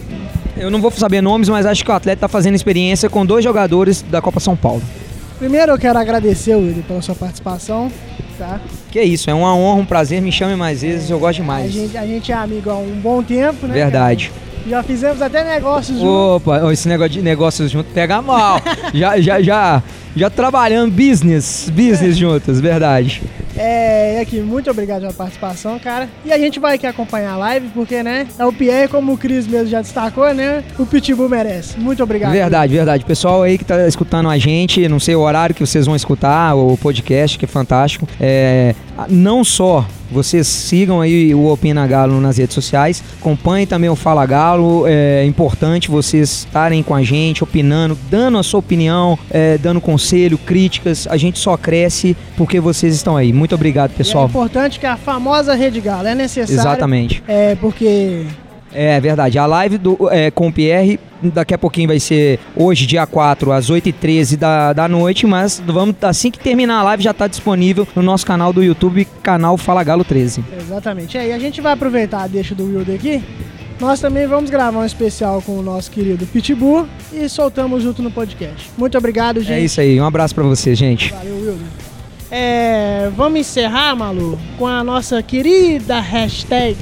Eu 0.61 0.70
não 0.70 0.79
vou 0.79 0.90
saber 0.90 1.23
nomes, 1.23 1.49
mas 1.49 1.64
acho 1.64 1.83
que 1.83 1.90
o 1.90 1.94
Atlético 1.94 2.20
tá 2.20 2.29
fazendo 2.29 2.55
experiência 2.55 3.09
com 3.09 3.25
dois 3.25 3.42
jogadores 3.42 4.03
da 4.03 4.20
Copa 4.20 4.38
São 4.40 4.55
Paulo. 4.55 4.83
Primeiro 5.38 5.73
eu 5.73 5.79
quero 5.79 5.99
agradecer, 5.99 6.55
Willi, 6.55 6.83
pela 6.83 7.01
sua 7.01 7.14
participação. 7.14 7.90
Tá? 8.38 8.61
Que 8.90 9.01
isso, 9.01 9.31
é 9.31 9.35
uma 9.35 9.55
honra, 9.55 9.81
um 9.81 9.87
prazer, 9.87 10.20
me 10.20 10.31
chame 10.31 10.55
mais 10.57 10.83
vezes, 10.83 11.09
eu 11.09 11.18
gosto 11.18 11.38
A 11.38 11.42
demais. 11.42 11.73
gente, 11.73 11.96
a 11.96 12.07
gente 12.07 12.31
é 12.31 12.35
amigo 12.35 12.68
há 12.68 12.77
um 12.77 12.92
bom 13.01 13.23
tempo, 13.23 13.66
né? 13.66 13.73
Verdade. 13.73 14.31
Já 14.68 14.83
fizemos 14.83 15.23
até 15.23 15.42
negócios 15.42 15.99
juntos. 15.99 16.42
Opa, 16.46 16.70
esse 16.70 16.87
negócio 16.87 17.12
de 17.12 17.23
negócios 17.23 17.70
juntos 17.70 17.90
pega 17.94 18.20
mal. 18.20 18.61
já, 18.92 19.18
já, 19.18 19.40
já, 19.40 19.83
já 20.14 20.29
trabalhando 20.29 20.92
business, 20.92 21.70
business 21.75 22.18
juntos, 22.18 22.61
verdade. 22.61 23.23
É, 23.62 24.16
e 24.16 24.20
aqui, 24.23 24.40
muito 24.40 24.70
obrigado 24.70 25.03
pela 25.03 25.12
participação, 25.12 25.79
cara. 25.79 26.09
E 26.25 26.33
a 26.33 26.38
gente 26.38 26.59
vai 26.59 26.77
aqui 26.77 26.87
acompanhar 26.87 27.35
a 27.35 27.37
live, 27.37 27.68
porque, 27.75 28.03
né, 28.03 28.27
é 28.38 28.44
o 28.46 28.53
Pierre, 28.53 28.88
como 28.88 29.12
o 29.12 29.18
Cris 29.18 29.46
mesmo 29.46 29.68
já 29.68 29.83
destacou, 29.83 30.33
né, 30.33 30.64
o 30.79 30.87
Pitbull 30.87 31.29
merece. 31.29 31.79
Muito 31.79 32.03
obrigado. 32.03 32.33
Verdade, 32.33 32.75
verdade. 32.75 33.05
Pessoal 33.05 33.42
aí 33.42 33.59
que 33.59 33.64
tá 33.64 33.87
escutando 33.87 34.31
a 34.31 34.38
gente, 34.38 34.88
não 34.88 34.99
sei 34.99 35.14
o 35.14 35.20
horário 35.20 35.55
que 35.55 35.61
vocês 35.61 35.85
vão 35.85 35.94
escutar, 35.94 36.55
o 36.55 36.75
podcast, 36.79 37.38
que 37.38 37.44
é 37.44 37.49
fantástico. 37.49 38.09
É, 38.18 38.75
não 39.08 39.44
só 39.44 39.86
vocês 40.10 40.46
sigam 40.48 41.00
aí 41.00 41.32
o 41.34 41.46
Opina 41.46 41.86
Galo 41.86 42.20
nas 42.20 42.36
redes 42.38 42.54
sociais, 42.54 43.02
acompanhem 43.20 43.66
também 43.66 43.88
o 43.88 43.94
Fala 43.94 44.26
Galo. 44.26 44.84
É 44.86 45.24
importante 45.24 45.88
vocês 45.88 46.30
estarem 46.46 46.82
com 46.82 46.94
a 46.94 47.02
gente, 47.02 47.44
opinando, 47.44 47.96
dando 48.10 48.36
a 48.38 48.42
sua 48.42 48.58
opinião, 48.58 49.16
é, 49.30 49.56
dando 49.56 49.80
conselho, 49.80 50.36
críticas. 50.36 51.06
A 51.08 51.16
gente 51.16 51.38
só 51.38 51.56
cresce 51.56 52.16
porque 52.36 52.58
vocês 52.58 52.94
estão 52.94 53.16
aí. 53.16 53.32
Muito 53.32 53.54
obrigado, 53.54 53.90
E 53.92 53.94
É 53.94 53.96
pessoal. 53.98 54.26
importante 54.26 54.80
que 54.80 54.86
a 54.86 54.96
famosa 54.96 55.54
Rede 55.54 55.80
Galo 55.80 56.08
é 56.08 56.14
necessária. 56.14 56.60
Exatamente. 56.60 57.22
É, 57.28 57.54
porque 57.54 58.26
É 58.72 59.00
verdade. 59.00 59.38
A 59.38 59.46
live 59.46 59.78
do, 59.78 60.09
é, 60.11 60.30
com 60.30 60.48
o 60.48 60.52
Pierre, 60.52 60.98
daqui 61.22 61.54
a 61.54 61.59
pouquinho 61.59 61.88
vai 61.88 62.00
ser 62.00 62.38
hoje, 62.56 62.87
dia 62.87 63.06
4, 63.06 63.52
às 63.52 63.70
8h13 63.70 64.37
da, 64.37 64.72
da 64.72 64.88
noite, 64.88 65.26
mas 65.26 65.62
vamos, 65.66 65.96
assim 66.02 66.30
que 66.30 66.38
terminar 66.38 66.80
a 66.80 66.83
live 66.85 67.02
já 67.02 67.11
está 67.11 67.26
disponível 67.26 67.87
no 67.94 68.02
nosso 68.02 68.24
canal 68.26 68.52
do 68.52 68.62
YouTube, 68.62 69.06
canal 69.22 69.56
Fala 69.56 69.83
Galo 69.83 70.04
13. 70.04 70.44
Exatamente. 70.61 71.18
É, 71.18 71.28
e 71.28 71.33
a 71.33 71.38
gente 71.38 71.61
vai 71.61 71.72
aproveitar 71.72 72.22
a 72.22 72.26
deixa 72.26 72.54
do 72.54 72.64
Wilder 72.64 72.94
aqui. 72.94 73.22
Nós 73.80 73.98
também 73.98 74.26
vamos 74.26 74.50
gravar 74.50 74.78
um 74.78 74.85
especial 74.85 75.40
com 75.40 75.59
o 75.59 75.62
nosso 75.62 75.90
querido 75.90 76.26
Pitbull 76.26 76.87
e 77.12 77.26
soltamos 77.30 77.83
junto 77.83 78.02
no 78.02 78.11
podcast. 78.11 78.70
Muito 78.76 78.96
obrigado, 78.98 79.40
gente. 79.40 79.52
É 79.52 79.61
isso 79.61 79.80
aí. 79.80 79.98
Um 79.98 80.04
abraço 80.04 80.35
para 80.35 80.44
vocês, 80.44 80.76
gente. 80.78 81.11
Valeu, 81.11 81.37
Wilder. 81.37 81.66
É, 82.30 83.11
vamos 83.16 83.40
encerrar, 83.40 83.96
Malu, 83.96 84.38
com 84.59 84.66
a 84.66 84.85
nossa 84.85 85.22
querida 85.22 85.98
hashtag. 85.98 86.76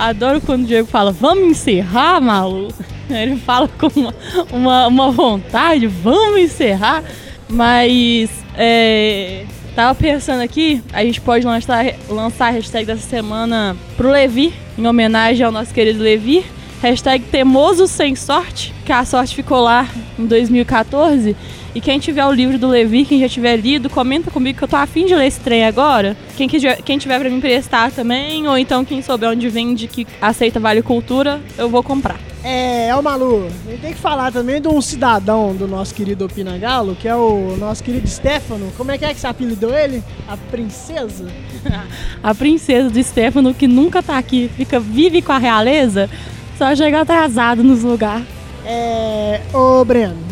Adoro 0.00 0.40
quando 0.40 0.64
o 0.64 0.66
Diego 0.66 0.88
fala, 0.88 1.12
vamos 1.12 1.44
encerrar, 1.44 2.22
Malu. 2.22 2.68
Ele 3.10 3.36
fala 3.36 3.68
com 3.68 3.86
uma, 3.94 4.14
uma, 4.50 4.86
uma 4.86 5.10
vontade, 5.10 5.86
vamos 5.86 6.40
encerrar. 6.40 7.04
Mas, 7.46 8.30
é, 8.56 9.44
tava 9.74 9.94
pensando 9.94 10.40
aqui, 10.40 10.82
a 10.90 11.04
gente 11.04 11.20
pode 11.20 11.44
lançar, 11.44 11.84
lançar 12.08 12.46
a 12.46 12.50
hashtag 12.50 12.86
dessa 12.86 13.06
semana 13.06 13.76
pro 13.94 14.10
Levi, 14.10 14.54
em 14.78 14.86
homenagem 14.86 15.44
ao 15.44 15.52
nosso 15.52 15.74
querido 15.74 16.02
Levi. 16.02 16.46
Hashtag 16.80 17.26
temoso 17.26 17.86
sem 17.86 18.16
sorte, 18.16 18.72
que 18.86 18.92
a 18.92 19.04
sorte 19.04 19.36
ficou 19.36 19.60
lá 19.60 19.86
em 20.18 20.24
2014. 20.24 21.36
E 21.74 21.80
quem 21.80 22.00
tiver 22.00 22.26
o 22.26 22.32
livro 22.32 22.58
do 22.58 22.66
Levi, 22.66 23.04
quem 23.04 23.20
já 23.20 23.28
tiver 23.28 23.56
lido, 23.56 23.88
comenta 23.88 24.30
comigo 24.30 24.58
que 24.58 24.64
eu 24.64 24.68
tô 24.68 24.76
afim 24.76 25.06
de 25.06 25.14
ler 25.14 25.26
esse 25.26 25.38
trem 25.38 25.64
agora. 25.64 26.16
Quem, 26.36 26.48
quiser, 26.48 26.82
quem 26.82 26.98
tiver 26.98 27.18
pra 27.20 27.30
me 27.30 27.36
emprestar 27.36 27.92
também, 27.92 28.48
ou 28.48 28.58
então 28.58 28.84
quem 28.84 29.00
souber 29.00 29.30
onde 29.30 29.48
vende 29.48 29.86
que 29.86 30.06
aceita 30.20 30.58
Vale 30.58 30.82
Cultura, 30.82 31.40
eu 31.56 31.68
vou 31.68 31.82
comprar. 31.82 32.18
É, 32.42 32.88
é 32.88 32.96
o 32.96 33.02
Malu. 33.02 33.48
Gente 33.68 33.80
tem 33.80 33.92
que 33.92 34.00
falar 34.00 34.32
também 34.32 34.60
de 34.60 34.66
um 34.66 34.80
cidadão 34.80 35.54
do 35.54 35.68
nosso 35.68 35.94
querido 35.94 36.24
Opina 36.24 36.56
Galo, 36.58 36.96
que 36.96 37.06
é 37.06 37.14
o 37.14 37.56
nosso 37.56 37.84
querido 37.84 38.08
Stefano. 38.08 38.72
Como 38.76 38.90
é 38.90 38.98
que 38.98 39.04
é 39.04 39.14
que 39.14 39.20
você 39.20 39.26
apelidou 39.26 39.72
ele? 39.72 40.02
A 40.26 40.36
princesa? 40.36 41.26
A 42.22 42.34
princesa 42.34 42.90
do 42.90 43.02
Stefano, 43.02 43.54
que 43.54 43.68
nunca 43.68 44.02
tá 44.02 44.18
aqui, 44.18 44.50
fica 44.56 44.80
vive 44.80 45.22
com 45.22 45.32
a 45.32 45.38
realeza, 45.38 46.10
só 46.58 46.74
chega 46.74 47.02
atrasado 47.02 47.62
nos 47.62 47.82
lugares. 47.82 48.26
É. 48.64 49.40
Ô, 49.52 49.84
Breno. 49.84 50.29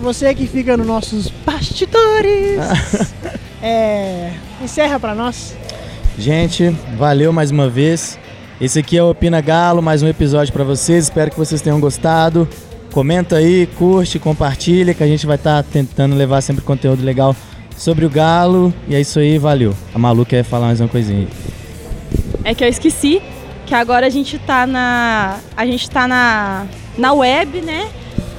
Você 0.00 0.34
que 0.34 0.46
fica 0.46 0.76
nos 0.76 0.86
nossos 0.86 1.28
bastidores. 1.44 2.58
é. 3.62 4.32
Encerra 4.62 4.98
pra 4.98 5.14
nós. 5.14 5.56
Gente, 6.18 6.70
valeu 6.96 7.32
mais 7.32 7.50
uma 7.50 7.68
vez. 7.68 8.18
Esse 8.60 8.78
aqui 8.78 8.96
é 8.96 9.02
o 9.02 9.10
Opina 9.10 9.40
Galo, 9.40 9.82
mais 9.82 10.02
um 10.02 10.08
episódio 10.08 10.52
pra 10.52 10.62
vocês. 10.62 11.04
Espero 11.04 11.30
que 11.30 11.36
vocês 11.36 11.60
tenham 11.60 11.80
gostado. 11.80 12.48
Comenta 12.92 13.36
aí, 13.36 13.66
curte, 13.66 14.18
compartilha, 14.18 14.94
que 14.94 15.02
a 15.02 15.06
gente 15.06 15.26
vai 15.26 15.36
estar 15.36 15.62
tentando 15.64 16.14
levar 16.14 16.40
sempre 16.40 16.62
conteúdo 16.62 17.02
legal 17.02 17.34
sobre 17.76 18.04
o 18.04 18.10
Galo. 18.10 18.72
E 18.86 18.94
é 18.94 19.00
isso 19.00 19.18
aí, 19.18 19.38
valeu. 19.38 19.74
A 19.92 19.98
Malu 19.98 20.24
quer 20.24 20.44
falar 20.44 20.66
mais 20.66 20.80
uma 20.80 20.88
coisinha 20.88 21.20
aí. 21.20 21.28
É 22.44 22.54
que 22.54 22.62
eu 22.62 22.68
esqueci 22.68 23.20
que 23.66 23.74
agora 23.74 24.06
a 24.06 24.10
gente 24.10 24.38
tá 24.38 24.66
na. 24.66 25.38
A 25.56 25.66
gente 25.66 25.90
tá 25.90 26.06
na, 26.06 26.66
na 26.96 27.12
web, 27.12 27.60
né? 27.60 27.90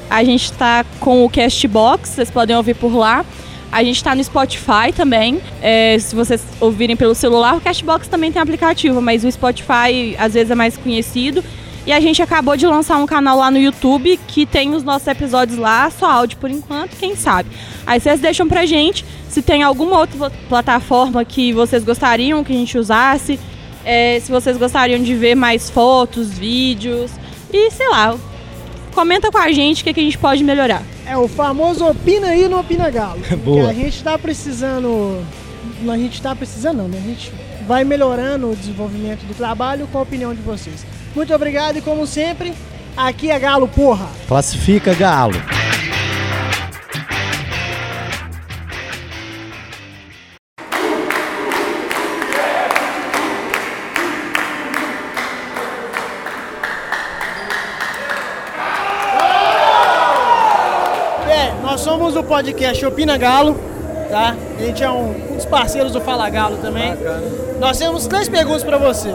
A 0.09 0.23
gente 0.23 0.51
tá 0.53 0.85
com 0.99 1.25
o 1.25 1.29
Castbox, 1.29 2.09
vocês 2.09 2.29
podem 2.29 2.55
ouvir 2.55 2.75
por 2.75 2.95
lá. 2.95 3.25
A 3.71 3.83
gente 3.83 4.03
tá 4.03 4.15
no 4.15 4.23
Spotify 4.23 4.93
também. 4.95 5.41
É, 5.61 5.97
se 5.99 6.15
vocês 6.15 6.43
ouvirem 6.61 6.95
pelo 6.95 7.13
celular, 7.13 7.57
o 7.57 7.61
Castbox 7.61 8.07
também 8.07 8.31
tem 8.31 8.41
aplicativo, 8.41 9.01
mas 9.01 9.23
o 9.23 9.31
Spotify 9.31 10.15
às 10.17 10.33
vezes 10.33 10.51
é 10.51 10.55
mais 10.55 10.77
conhecido. 10.77 11.43
E 11.85 11.91
a 11.91 11.99
gente 11.99 12.21
acabou 12.21 12.57
de 12.57 12.65
lançar 12.65 12.97
um 12.97 13.05
canal 13.05 13.37
lá 13.37 13.51
no 13.51 13.59
YouTube 13.59 14.19
que 14.27 14.45
tem 14.45 14.73
os 14.73 14.83
nossos 14.83 15.07
episódios 15.07 15.57
lá, 15.57 15.91
só 15.91 16.09
áudio 16.09 16.37
por 16.37 16.49
enquanto, 16.49 16.95
quem 16.97 17.15
sabe. 17.15 17.49
Aí 17.85 17.99
vocês 17.99 18.19
deixam 18.19 18.47
pra 18.47 18.65
gente 18.65 19.05
se 19.29 19.41
tem 19.41 19.61
alguma 19.61 19.99
outra 19.99 20.31
plataforma 20.49 21.23
que 21.23 21.53
vocês 21.53 21.83
gostariam 21.83 22.43
que 22.43 22.53
a 22.53 22.55
gente 22.55 22.77
usasse. 22.77 23.39
é, 23.85 24.19
se 24.19 24.31
vocês 24.31 24.57
gostariam 24.57 25.01
de 25.03 25.13
ver 25.13 25.35
mais 25.35 25.69
fotos, 25.69 26.35
vídeos 26.37 27.11
e 27.53 27.69
sei 27.69 27.87
lá, 27.89 28.15
comenta 28.95 29.29
com 29.29 29.37
a 29.37 29.51
gente 29.51 29.81
o 29.81 29.83
que, 29.83 29.93
que 29.93 29.99
a 29.99 30.03
gente 30.03 30.17
pode 30.17 30.43
melhorar. 30.43 30.81
É 31.05 31.15
o 31.17 31.27
famoso 31.27 31.85
opina 31.85 32.29
aí 32.29 32.47
no 32.47 32.59
Opina 32.59 32.89
Galo. 32.89 33.19
Boa. 33.43 33.65
Que 33.65 33.69
a 33.69 33.83
gente 33.83 34.03
tá 34.03 34.17
precisando. 34.17 35.23
A 35.87 35.97
gente 35.97 36.21
tá 36.21 36.35
precisando, 36.35 36.77
não, 36.77 36.87
né? 36.87 36.97
A 37.03 37.07
gente 37.07 37.31
vai 37.67 37.83
melhorando 37.83 38.49
o 38.49 38.55
desenvolvimento 38.55 39.25
do 39.25 39.35
trabalho 39.35 39.87
com 39.91 39.99
a 39.99 40.01
opinião 40.01 40.33
de 40.33 40.41
vocês. 40.41 40.85
Muito 41.13 41.33
obrigado 41.33 41.77
e 41.77 41.81
como 41.81 42.07
sempre, 42.07 42.53
aqui 42.95 43.29
é 43.29 43.37
Galo, 43.37 43.67
porra! 43.67 44.07
Classifica 44.27 44.93
Galo. 44.93 45.35
Podcast 62.25 62.85
Opina 62.85 63.17
Galo, 63.17 63.59
tá? 64.09 64.35
A 64.57 64.61
gente 64.61 64.83
é 64.83 64.89
um, 64.89 65.31
um 65.31 65.35
dos 65.35 65.45
parceiros 65.45 65.91
do 65.91 66.01
Fala 66.01 66.29
Galo 66.29 66.57
também. 66.57 66.93
Nós 67.59 67.77
temos 67.77 68.07
três 68.07 68.27
perguntas 68.27 68.63
pra 68.63 68.77
você. 68.77 69.13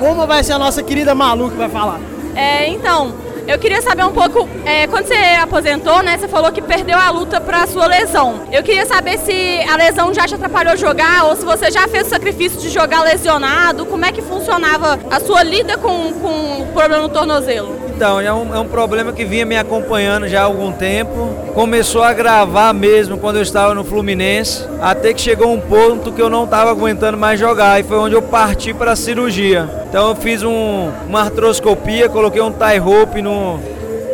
Uma 0.00 0.26
vai 0.26 0.42
ser 0.42 0.54
a 0.54 0.58
nossa 0.58 0.82
querida 0.82 1.14
Malu 1.14 1.50
que 1.50 1.56
vai 1.56 1.68
falar. 1.68 2.00
É, 2.34 2.68
então, 2.68 3.12
eu 3.46 3.58
queria 3.58 3.82
saber 3.82 4.04
um 4.04 4.12
pouco, 4.12 4.48
é, 4.64 4.86
quando 4.86 5.06
você 5.06 5.14
aposentou, 5.42 6.02
né, 6.02 6.16
você 6.16 6.28
falou 6.28 6.52
que 6.52 6.62
perdeu 6.62 6.96
a 6.96 7.10
luta 7.10 7.40
pra 7.40 7.66
sua 7.66 7.86
lesão. 7.86 8.42
Eu 8.52 8.62
queria 8.62 8.86
saber 8.86 9.18
se 9.18 9.60
a 9.68 9.76
lesão 9.76 10.14
já 10.14 10.26
te 10.26 10.36
atrapalhou 10.36 10.76
jogar 10.76 11.24
ou 11.24 11.36
se 11.36 11.44
você 11.44 11.70
já 11.70 11.86
fez 11.88 12.06
o 12.06 12.10
sacrifício 12.10 12.60
de 12.60 12.70
jogar 12.70 13.02
lesionado, 13.02 13.84
como 13.86 14.04
é 14.04 14.12
que 14.12 14.22
funcionava 14.22 14.98
a 15.10 15.20
sua 15.20 15.42
lida 15.42 15.76
com, 15.76 16.12
com 16.14 16.62
o 16.62 16.66
problema 16.72 17.02
no 17.02 17.08
tornozelo? 17.08 17.89
Então, 18.00 18.18
é 18.18 18.32
um, 18.32 18.54
é 18.54 18.58
um 18.58 18.66
problema 18.66 19.12
que 19.12 19.26
vinha 19.26 19.44
me 19.44 19.58
acompanhando 19.58 20.26
já 20.26 20.40
há 20.40 20.44
algum 20.44 20.72
tempo. 20.72 21.36
Começou 21.52 22.02
a 22.02 22.08
agravar 22.08 22.72
mesmo 22.72 23.18
quando 23.18 23.36
eu 23.36 23.42
estava 23.42 23.74
no 23.74 23.84
Fluminense, 23.84 24.66
até 24.80 25.12
que 25.12 25.20
chegou 25.20 25.52
um 25.52 25.60
ponto 25.60 26.10
que 26.10 26.22
eu 26.22 26.30
não 26.30 26.44
estava 26.44 26.70
aguentando 26.70 27.18
mais 27.18 27.38
jogar 27.38 27.78
e 27.78 27.82
foi 27.82 27.98
onde 27.98 28.14
eu 28.14 28.22
parti 28.22 28.72
para 28.72 28.92
a 28.92 28.96
cirurgia. 28.96 29.68
Então 29.86 30.08
eu 30.08 30.16
fiz 30.16 30.42
um, 30.42 30.90
uma 31.06 31.24
artroscopia, 31.24 32.08
coloquei 32.08 32.40
um 32.40 32.50
tie 32.50 32.78
rope 32.78 33.20
no, 33.20 33.60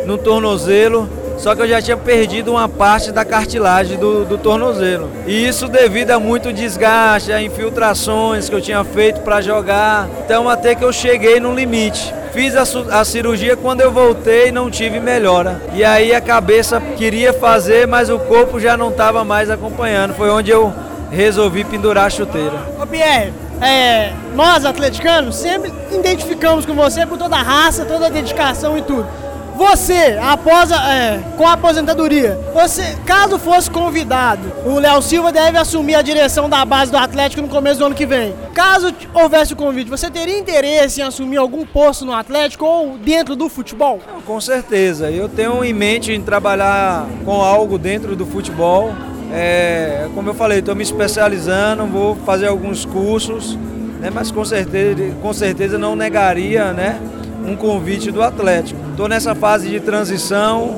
no 0.05 0.17
tornozelo, 0.17 1.07
só 1.37 1.55
que 1.55 1.61
eu 1.61 1.67
já 1.67 1.81
tinha 1.81 1.95
perdido 1.95 2.51
uma 2.51 2.67
parte 2.67 3.11
da 3.11 3.23
cartilagem 3.23 3.97
do, 3.97 4.25
do 4.25 4.37
tornozelo. 4.37 5.09
E 5.25 5.47
isso 5.47 5.67
devido 5.67 6.11
a 6.11 6.19
muito 6.19 6.51
desgaste, 6.51 7.31
a 7.31 7.41
infiltrações 7.41 8.49
que 8.49 8.55
eu 8.55 8.61
tinha 8.61 8.83
feito 8.83 9.21
para 9.21 9.39
jogar. 9.39 10.07
Então 10.25 10.49
até 10.49 10.73
que 10.73 10.83
eu 10.83 10.91
cheguei 10.91 11.39
no 11.39 11.53
limite. 11.53 12.13
Fiz 12.33 12.55
a, 12.55 12.99
a 12.99 13.05
cirurgia 13.05 13.55
quando 13.55 13.81
eu 13.81 13.91
voltei 13.91 14.51
não 14.51 14.69
tive 14.69 14.99
melhora. 14.99 15.61
E 15.73 15.83
aí 15.83 16.13
a 16.13 16.21
cabeça 16.21 16.81
queria 16.97 17.31
fazer, 17.33 17.87
mas 17.87 18.09
o 18.09 18.19
corpo 18.19 18.59
já 18.59 18.75
não 18.75 18.89
estava 18.89 19.23
mais 19.23 19.49
acompanhando. 19.49 20.13
Foi 20.13 20.29
onde 20.29 20.51
eu 20.51 20.73
resolvi 21.11 21.63
pendurar 21.63 22.05
a 22.05 22.09
chuteira. 22.09 22.59
Ô 22.81 22.85
Pierre, 22.85 23.31
é, 23.61 24.13
nós 24.35 24.65
atleticanos 24.65 25.35
sempre 25.35 25.73
identificamos 25.91 26.65
com 26.65 26.73
você 26.73 27.05
por 27.05 27.17
toda 27.17 27.35
a 27.35 27.41
raça, 27.41 27.85
toda 27.85 28.07
a 28.07 28.09
dedicação 28.09 28.77
e 28.77 28.81
tudo. 28.81 29.07
Você, 29.57 30.19
após 30.21 30.71
a- 30.71 30.93
é, 30.93 31.19
com 31.35 31.47
a 31.47 31.53
aposentadoria, 31.53 32.37
você, 32.53 32.95
caso 33.07 33.39
fosse 33.39 33.71
convidado, 33.71 34.43
o 34.63 34.77
Léo 34.77 35.01
Silva 35.01 35.31
deve 35.31 35.57
assumir 35.57 35.95
a 35.95 36.03
direção 36.03 36.47
da 36.47 36.63
base 36.63 36.91
do 36.91 36.97
Atlético 36.97 37.41
no 37.41 37.47
começo 37.47 37.79
do 37.79 37.85
ano 37.87 37.95
que 37.95 38.05
vem. 38.05 38.35
Caso 38.53 38.93
houvesse 39.15 39.53
o 39.53 39.55
convite, 39.55 39.89
você 39.89 40.11
teria 40.11 40.37
interesse 40.37 41.01
em 41.01 41.03
assumir 41.03 41.37
algum 41.37 41.65
posto 41.65 42.05
no 42.05 42.13
Atlético 42.13 42.65
ou 42.65 42.99
dentro 42.99 43.35
do 43.35 43.49
futebol? 43.49 43.99
Com 44.27 44.39
certeza. 44.39 45.09
Eu 45.09 45.27
tenho 45.27 45.63
em 45.63 45.73
mente 45.73 46.11
em 46.13 46.21
trabalhar 46.21 47.07
com 47.25 47.41
algo 47.41 47.79
dentro 47.79 48.15
do 48.15 48.27
futebol. 48.27 48.93
É, 49.33 50.07
como 50.13 50.29
eu 50.29 50.35
falei, 50.35 50.59
estou 50.59 50.75
me 50.75 50.83
especializando, 50.83 51.83
vou 51.87 52.15
fazer 52.27 52.45
alguns 52.47 52.85
cursos, 52.85 53.57
né, 53.99 54.11
mas 54.13 54.29
com 54.29 54.45
certeza, 54.45 55.11
com 55.19 55.33
certeza 55.33 55.79
não 55.79 55.95
negaria 55.95 56.71
né, 56.73 56.99
um 57.47 57.55
convite 57.55 58.11
do 58.11 58.21
Atlético. 58.21 58.79
Estou 58.91 59.07
nessa 59.07 59.33
fase 59.33 59.69
de 59.69 59.79
transição, 59.79 60.75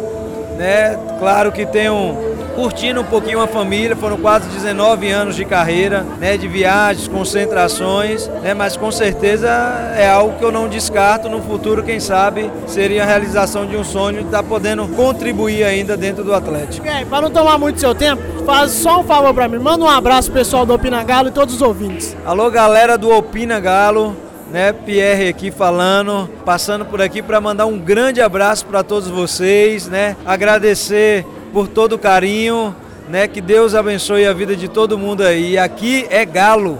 né, 0.57 0.97
claro 1.17 1.51
que 1.51 1.65
tenho 1.65 2.29
curtindo 2.55 2.99
um 2.99 3.05
pouquinho 3.05 3.39
a 3.41 3.47
família, 3.47 3.95
foram 3.95 4.17
quase 4.17 4.49
19 4.49 5.09
anos 5.09 5.35
de 5.35 5.45
carreira, 5.45 6.05
né, 6.19 6.35
de 6.35 6.45
viagens, 6.45 7.07
concentrações, 7.07 8.27
né, 8.43 8.53
mas 8.53 8.75
com 8.75 8.91
certeza 8.91 9.47
é 9.95 10.09
algo 10.09 10.37
que 10.37 10.43
eu 10.43 10.51
não 10.51 10.67
descarto 10.67 11.29
no 11.29 11.41
futuro, 11.41 11.81
quem 11.81 12.01
sabe, 12.01 12.51
seria 12.67 13.03
a 13.03 13.05
realização 13.05 13.65
de 13.65 13.77
um 13.77 13.83
sonho 13.83 14.19
de 14.19 14.25
estar 14.25 14.43
podendo 14.43 14.85
contribuir 14.89 15.63
ainda 15.63 15.95
dentro 15.95 16.23
do 16.23 16.33
Atlético. 16.33 16.83
Pierre, 16.83 17.05
para 17.05 17.21
não 17.21 17.31
tomar 17.31 17.57
muito 17.57 17.79
seu 17.79 17.95
tempo, 17.95 18.21
faz 18.45 18.71
só 18.71 18.99
um 18.99 19.03
favor 19.03 19.33
para 19.33 19.47
mim, 19.47 19.57
manda 19.57 19.85
um 19.85 19.89
abraço 19.89 20.29
pro 20.29 20.39
pessoal 20.39 20.65
do 20.65 20.73
Opina 20.73 21.01
Galo 21.03 21.29
e 21.29 21.31
todos 21.31 21.55
os 21.55 21.61
ouvintes. 21.61 22.15
Alô 22.25 22.51
galera 22.51 22.97
do 22.97 23.09
Opina 23.09 23.57
Galo, 23.61 24.17
né, 24.51 24.73
Pierre 24.73 25.29
aqui 25.29 25.51
falando, 25.51 26.29
passando 26.45 26.85
por 26.85 27.01
aqui 27.01 27.21
para 27.21 27.39
mandar 27.39 27.65
um 27.65 27.77
grande 27.77 28.21
abraço 28.21 28.65
para 28.65 28.83
todos 28.83 29.07
vocês, 29.07 29.87
né, 29.87 30.15
agradecer 30.25 31.25
por 31.53 31.67
todo 31.67 31.93
o 31.93 31.99
carinho, 31.99 32.75
né, 33.07 33.27
que 33.27 33.41
Deus 33.41 33.75
abençoe 33.75 34.25
a 34.25 34.33
vida 34.33 34.55
de 34.55 34.67
todo 34.67 34.97
mundo 34.97 35.23
aí. 35.23 35.57
Aqui 35.57 36.05
é 36.09 36.25
Galo. 36.25 36.79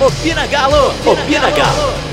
Opina 0.00 0.46
Galo! 0.46 0.94
Opina 1.04 1.50
Galo! 1.50 2.07